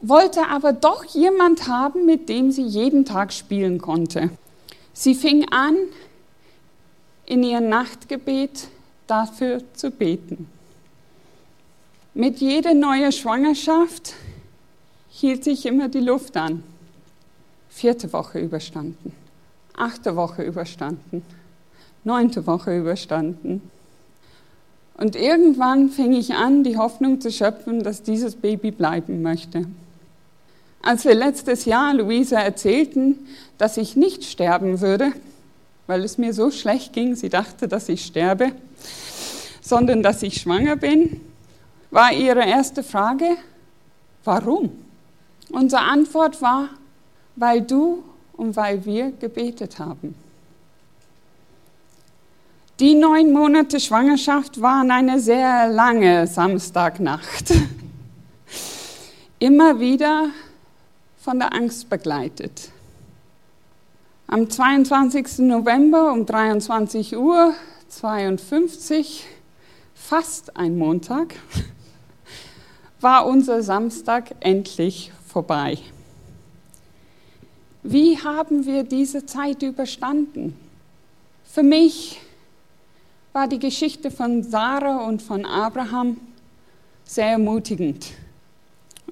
wollte 0.00 0.48
aber 0.48 0.72
doch 0.72 1.04
jemand 1.04 1.66
haben, 1.66 2.06
mit 2.06 2.28
dem 2.28 2.50
sie 2.52 2.62
jeden 2.62 3.04
Tag 3.04 3.32
spielen 3.32 3.80
konnte. 3.80 4.30
Sie 4.92 5.14
fing 5.14 5.46
an, 5.50 5.76
in 7.26 7.42
ihr 7.42 7.60
Nachtgebet 7.60 8.68
dafür 9.06 9.62
zu 9.74 9.90
beten. 9.90 10.48
Mit 12.14 12.38
jeder 12.38 12.74
neuen 12.74 13.12
Schwangerschaft 13.12 14.14
hielt 15.10 15.44
sich 15.44 15.66
immer 15.66 15.88
die 15.88 16.00
Luft 16.00 16.36
an. 16.36 16.62
Vierte 17.68 18.12
Woche 18.12 18.40
überstanden, 18.40 19.12
achte 19.76 20.16
Woche 20.16 20.42
überstanden, 20.42 21.22
neunte 22.02 22.46
Woche 22.46 22.76
überstanden. 22.76 23.62
Und 24.94 25.14
irgendwann 25.14 25.90
fing 25.90 26.12
ich 26.12 26.34
an, 26.34 26.64
die 26.64 26.76
Hoffnung 26.76 27.20
zu 27.20 27.30
schöpfen, 27.30 27.84
dass 27.84 28.02
dieses 28.02 28.34
Baby 28.34 28.72
bleiben 28.72 29.22
möchte. 29.22 29.66
Als 30.88 31.04
wir 31.04 31.14
letztes 31.14 31.66
Jahr 31.66 31.92
Luisa 31.92 32.40
erzählten, 32.40 33.28
dass 33.58 33.76
ich 33.76 33.94
nicht 33.94 34.24
sterben 34.24 34.80
würde, 34.80 35.12
weil 35.86 36.02
es 36.02 36.16
mir 36.16 36.32
so 36.32 36.50
schlecht 36.50 36.94
ging, 36.94 37.14
sie 37.14 37.28
dachte, 37.28 37.68
dass 37.68 37.90
ich 37.90 38.06
sterbe, 38.06 38.52
sondern 39.60 40.02
dass 40.02 40.22
ich 40.22 40.40
schwanger 40.40 40.76
bin, 40.76 41.20
war 41.90 42.10
ihre 42.14 42.42
erste 42.42 42.82
Frage, 42.82 43.36
warum? 44.24 44.70
Unsere 45.50 45.82
Antwort 45.82 46.40
war, 46.40 46.70
weil 47.36 47.60
du 47.60 48.02
und 48.32 48.56
weil 48.56 48.86
wir 48.86 49.10
gebetet 49.10 49.78
haben. 49.78 50.14
Die 52.80 52.94
neun 52.94 53.30
Monate 53.34 53.78
Schwangerschaft 53.78 54.62
waren 54.62 54.90
eine 54.90 55.20
sehr 55.20 55.68
lange 55.68 56.26
Samstagnacht. 56.26 57.52
Immer 59.38 59.80
wieder 59.80 60.30
von 61.28 61.40
der 61.40 61.52
Angst 61.52 61.90
begleitet. 61.90 62.70
Am 64.28 64.48
22. 64.48 65.40
November 65.40 66.10
um 66.10 66.24
23 66.24 67.18
Uhr 67.18 67.52
52, 67.88 69.26
fast 69.94 70.56
ein 70.56 70.78
Montag, 70.78 71.34
war 73.02 73.26
unser 73.26 73.62
Samstag 73.62 74.36
endlich 74.40 75.12
vorbei. 75.26 75.76
Wie 77.82 78.16
haben 78.16 78.64
wir 78.64 78.84
diese 78.84 79.26
Zeit 79.26 79.62
überstanden? 79.62 80.56
Für 81.44 81.62
mich 81.62 82.22
war 83.34 83.48
die 83.48 83.58
Geschichte 83.58 84.10
von 84.10 84.42
Sarah 84.42 85.04
und 85.06 85.20
von 85.20 85.44
Abraham 85.44 86.16
sehr 87.04 87.32
ermutigend 87.32 88.12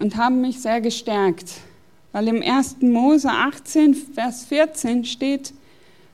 und 0.01 0.17
haben 0.17 0.41
mich 0.41 0.63
sehr 0.63 0.81
gestärkt, 0.81 1.61
weil 2.17 2.29
im 2.29 2.41
1. 2.41 2.77
Mose 2.81 3.29
18, 3.29 3.95
Vers 3.95 4.47
14 4.47 5.05
steht, 5.05 5.53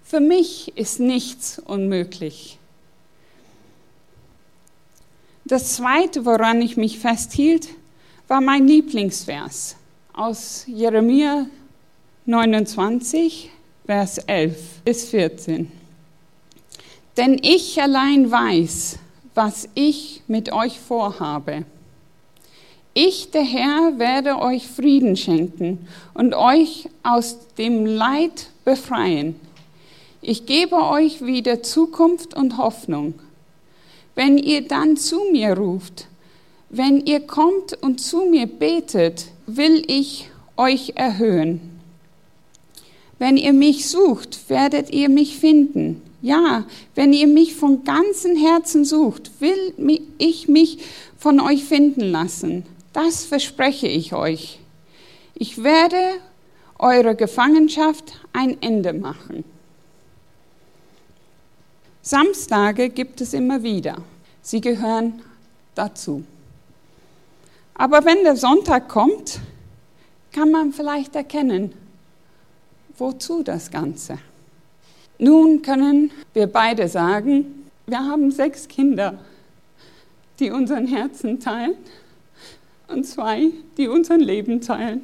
für 0.02 0.18
mich 0.18 0.76
ist 0.76 0.98
nichts 0.98 1.60
unmöglich. 1.60 2.58
Das 5.44 5.76
Zweite, 5.76 6.24
woran 6.24 6.60
ich 6.60 6.76
mich 6.76 6.98
festhielt, 6.98 7.68
war 8.26 8.40
mein 8.40 8.66
Lieblingsvers 8.66 9.76
aus 10.12 10.64
Jeremia 10.66 11.46
29, 12.26 13.50
Vers 13.86 14.18
11 14.18 14.82
bis 14.84 15.08
14. 15.08 15.70
Denn 17.16 17.38
ich 17.40 17.80
allein 17.80 18.28
weiß, 18.28 18.98
was 19.36 19.68
ich 19.76 20.24
mit 20.26 20.52
euch 20.52 20.80
vorhabe. 20.80 21.64
Ich, 22.94 23.30
der 23.30 23.42
Herr, 23.42 23.98
werde 23.98 24.38
euch 24.38 24.68
Frieden 24.68 25.16
schenken 25.16 25.78
und 26.12 26.34
euch 26.34 26.90
aus 27.02 27.38
dem 27.56 27.86
Leid 27.86 28.50
befreien. 28.66 29.34
Ich 30.20 30.44
gebe 30.44 30.76
euch 30.76 31.24
wieder 31.24 31.62
Zukunft 31.62 32.34
und 32.34 32.58
Hoffnung. 32.58 33.14
Wenn 34.14 34.36
ihr 34.36 34.68
dann 34.68 34.98
zu 34.98 35.20
mir 35.32 35.56
ruft, 35.56 36.06
wenn 36.68 37.06
ihr 37.06 37.20
kommt 37.20 37.78
und 37.80 37.98
zu 38.00 38.26
mir 38.26 38.46
betet, 38.46 39.26
will 39.46 39.84
ich 39.86 40.28
euch 40.58 40.92
erhöhen. 40.94 41.60
Wenn 43.18 43.38
ihr 43.38 43.54
mich 43.54 43.88
sucht, 43.88 44.50
werdet 44.50 44.90
ihr 44.90 45.08
mich 45.08 45.38
finden. 45.38 46.02
Ja, 46.20 46.66
wenn 46.94 47.12
ihr 47.12 47.26
mich 47.26 47.54
von 47.54 47.84
ganzem 47.84 48.36
Herzen 48.36 48.84
sucht, 48.84 49.30
will 49.40 50.04
ich 50.18 50.46
mich 50.46 50.78
von 51.16 51.40
euch 51.40 51.64
finden 51.64 52.02
lassen. 52.02 52.64
Das 52.92 53.24
verspreche 53.24 53.86
ich 53.88 54.12
euch. 54.12 54.58
Ich 55.34 55.62
werde 55.62 56.20
eurer 56.78 57.14
Gefangenschaft 57.14 58.20
ein 58.32 58.60
Ende 58.60 58.92
machen. 58.92 59.44
Samstage 62.02 62.90
gibt 62.90 63.20
es 63.20 63.32
immer 63.32 63.62
wieder. 63.62 63.96
Sie 64.42 64.60
gehören 64.60 65.22
dazu. 65.74 66.24
Aber 67.74 68.04
wenn 68.04 68.24
der 68.24 68.36
Sonntag 68.36 68.88
kommt, 68.88 69.40
kann 70.32 70.50
man 70.50 70.72
vielleicht 70.72 71.14
erkennen, 71.14 71.72
wozu 72.98 73.42
das 73.42 73.70
Ganze. 73.70 74.18
Nun 75.18 75.62
können 75.62 76.10
wir 76.34 76.46
beide 76.46 76.88
sagen, 76.88 77.68
wir 77.86 77.98
haben 77.98 78.30
sechs 78.30 78.66
Kinder, 78.68 79.18
die 80.38 80.50
unseren 80.50 80.86
Herzen 80.86 81.38
teilen 81.40 81.76
und 82.92 83.04
zwei, 83.04 83.50
die 83.76 83.88
unseren 83.88 84.20
Leben 84.20 84.60
teilen. 84.60 85.02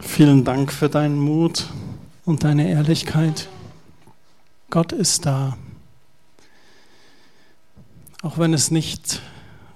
Vielen 0.00 0.44
Dank 0.44 0.72
für 0.72 0.88
deinen 0.88 1.18
Mut 1.18 1.66
und 2.24 2.44
deine 2.44 2.70
Ehrlichkeit. 2.70 3.48
Gott 4.70 4.92
ist 4.92 5.26
da. 5.26 5.56
Auch 8.22 8.38
wenn 8.38 8.54
es 8.54 8.70
nicht 8.70 9.20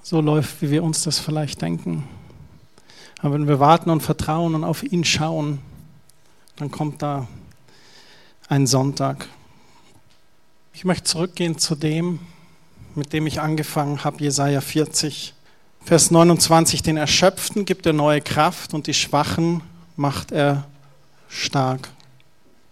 so 0.02 0.20
läuft, 0.20 0.62
wie 0.62 0.70
wir 0.70 0.84
uns 0.84 1.02
das 1.02 1.18
vielleicht 1.18 1.61
denken. 1.61 2.04
Aber 3.20 3.34
wenn 3.34 3.48
wir 3.48 3.59
warten 3.59 3.90
und 3.90 4.00
vertrauen 4.00 4.54
und 4.54 4.62
auf 4.62 4.84
ihn 4.84 5.04
schauen, 5.04 5.59
dann 6.59 6.70
kommt 6.72 7.02
da 7.02 7.28
ein 8.48 8.66
Sonntag. 8.66 9.28
Ich 10.72 10.84
möchte 10.84 11.04
zurückgehen 11.04 11.56
zu 11.56 11.76
dem, 11.76 12.18
mit 12.94 13.12
dem 13.12 13.26
ich 13.28 13.40
angefangen 13.40 14.02
habe, 14.02 14.22
Jesaja 14.22 14.61
40, 14.61 15.34
Vers 15.84 16.11
29. 16.11 16.82
Den 16.82 16.96
Erschöpften 16.96 17.64
gibt 17.64 17.86
er 17.86 17.92
neue 17.92 18.20
Kraft 18.20 18.74
und 18.74 18.88
die 18.88 18.94
Schwachen 18.94 19.62
macht 19.96 20.32
er 20.32 20.66
stark. 21.28 21.90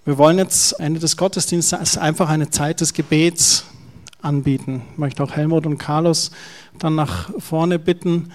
Wir 0.05 0.19
wollen 0.19 0.39
jetzt 0.39 0.73
Ende 0.81 0.99
des 0.99 1.17
Gottesdienstes 1.17 1.97
einfach 1.97 2.29
eine 2.29 2.51
Zeit 2.51 2.81
des 2.81 2.93
Gebets 2.93 3.65
anbieten. 4.21 4.83
Ich 4.93 4.99
möchte 4.99 5.23
auch 5.23 5.33
Helmut 5.33 5.65
und 5.65 5.79
Carlos 5.79 6.33
dann 6.79 6.97
nach 6.97 7.31
vorne 7.39 7.79
bitten 7.79 8.33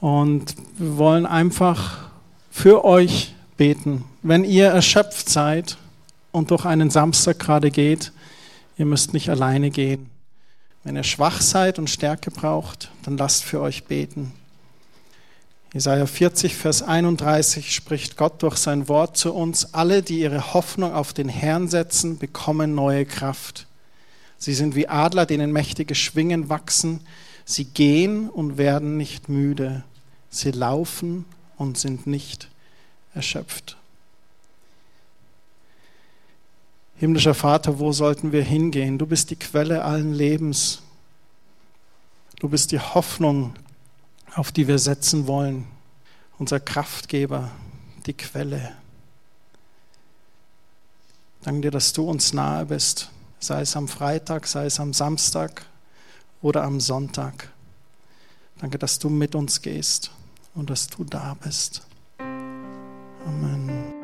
und 0.00 0.54
wir 0.78 0.96
wollen 0.96 1.26
einfach 1.26 2.08
für 2.50 2.84
euch 2.84 3.35
beten. 3.56 4.04
Wenn 4.22 4.44
ihr 4.44 4.66
erschöpft 4.66 5.28
seid 5.28 5.76
und 6.32 6.50
durch 6.50 6.64
einen 6.64 6.90
Samstag 6.90 7.38
gerade 7.38 7.70
geht, 7.70 8.12
ihr 8.76 8.86
müsst 8.86 9.12
nicht 9.12 9.30
alleine 9.30 9.70
gehen. 9.70 10.10
Wenn 10.84 10.96
ihr 10.96 11.02
schwach 11.02 11.40
seid 11.40 11.78
und 11.78 11.90
Stärke 11.90 12.30
braucht, 12.30 12.90
dann 13.02 13.16
lasst 13.16 13.44
für 13.44 13.60
euch 13.60 13.84
beten. 13.84 14.32
Jesaja 15.72 16.06
40, 16.06 16.54
Vers 16.54 16.82
31 16.82 17.74
spricht 17.74 18.16
Gott 18.16 18.42
durch 18.42 18.56
sein 18.56 18.88
Wort 18.88 19.16
zu 19.16 19.34
uns: 19.34 19.74
Alle, 19.74 20.02
die 20.02 20.20
ihre 20.20 20.54
Hoffnung 20.54 20.92
auf 20.92 21.12
den 21.12 21.28
Herrn 21.28 21.68
setzen, 21.68 22.18
bekommen 22.18 22.74
neue 22.74 23.04
Kraft. 23.04 23.66
Sie 24.38 24.54
sind 24.54 24.74
wie 24.74 24.88
Adler, 24.88 25.26
denen 25.26 25.52
mächtige 25.52 25.94
Schwingen 25.94 26.48
wachsen. 26.48 27.00
Sie 27.44 27.64
gehen 27.64 28.28
und 28.28 28.58
werden 28.58 28.96
nicht 28.96 29.28
müde. 29.28 29.82
Sie 30.30 30.50
laufen 30.50 31.24
und 31.56 31.78
sind 31.78 32.06
nicht 32.06 32.48
erschöpft. 33.16 33.76
Himmlischer 36.98 37.34
Vater, 37.34 37.78
wo 37.78 37.92
sollten 37.92 38.32
wir 38.32 38.42
hingehen? 38.42 38.98
Du 38.98 39.06
bist 39.06 39.30
die 39.30 39.36
Quelle 39.36 39.84
allen 39.84 40.14
Lebens. 40.14 40.82
Du 42.38 42.48
bist 42.48 42.72
die 42.72 42.78
Hoffnung, 42.78 43.54
auf 44.34 44.52
die 44.52 44.68
wir 44.68 44.78
setzen 44.78 45.26
wollen. 45.26 45.66
Unser 46.38 46.60
Kraftgeber, 46.60 47.50
die 48.06 48.14
Quelle. 48.14 48.76
Danke 51.42 51.62
dir, 51.62 51.70
dass 51.70 51.92
du 51.92 52.08
uns 52.08 52.32
nahe 52.32 52.66
bist, 52.66 53.10
sei 53.40 53.60
es 53.62 53.76
am 53.76 53.88
Freitag, 53.88 54.46
sei 54.46 54.66
es 54.66 54.80
am 54.80 54.92
Samstag 54.92 55.64
oder 56.42 56.64
am 56.64 56.80
Sonntag. 56.80 57.50
Danke, 58.58 58.78
dass 58.78 58.98
du 58.98 59.08
mit 59.08 59.34
uns 59.34 59.62
gehst 59.62 60.10
und 60.54 60.70
dass 60.70 60.86
du 60.86 61.04
da 61.04 61.34
bist. 61.42 61.86
Amen. 63.26 63.95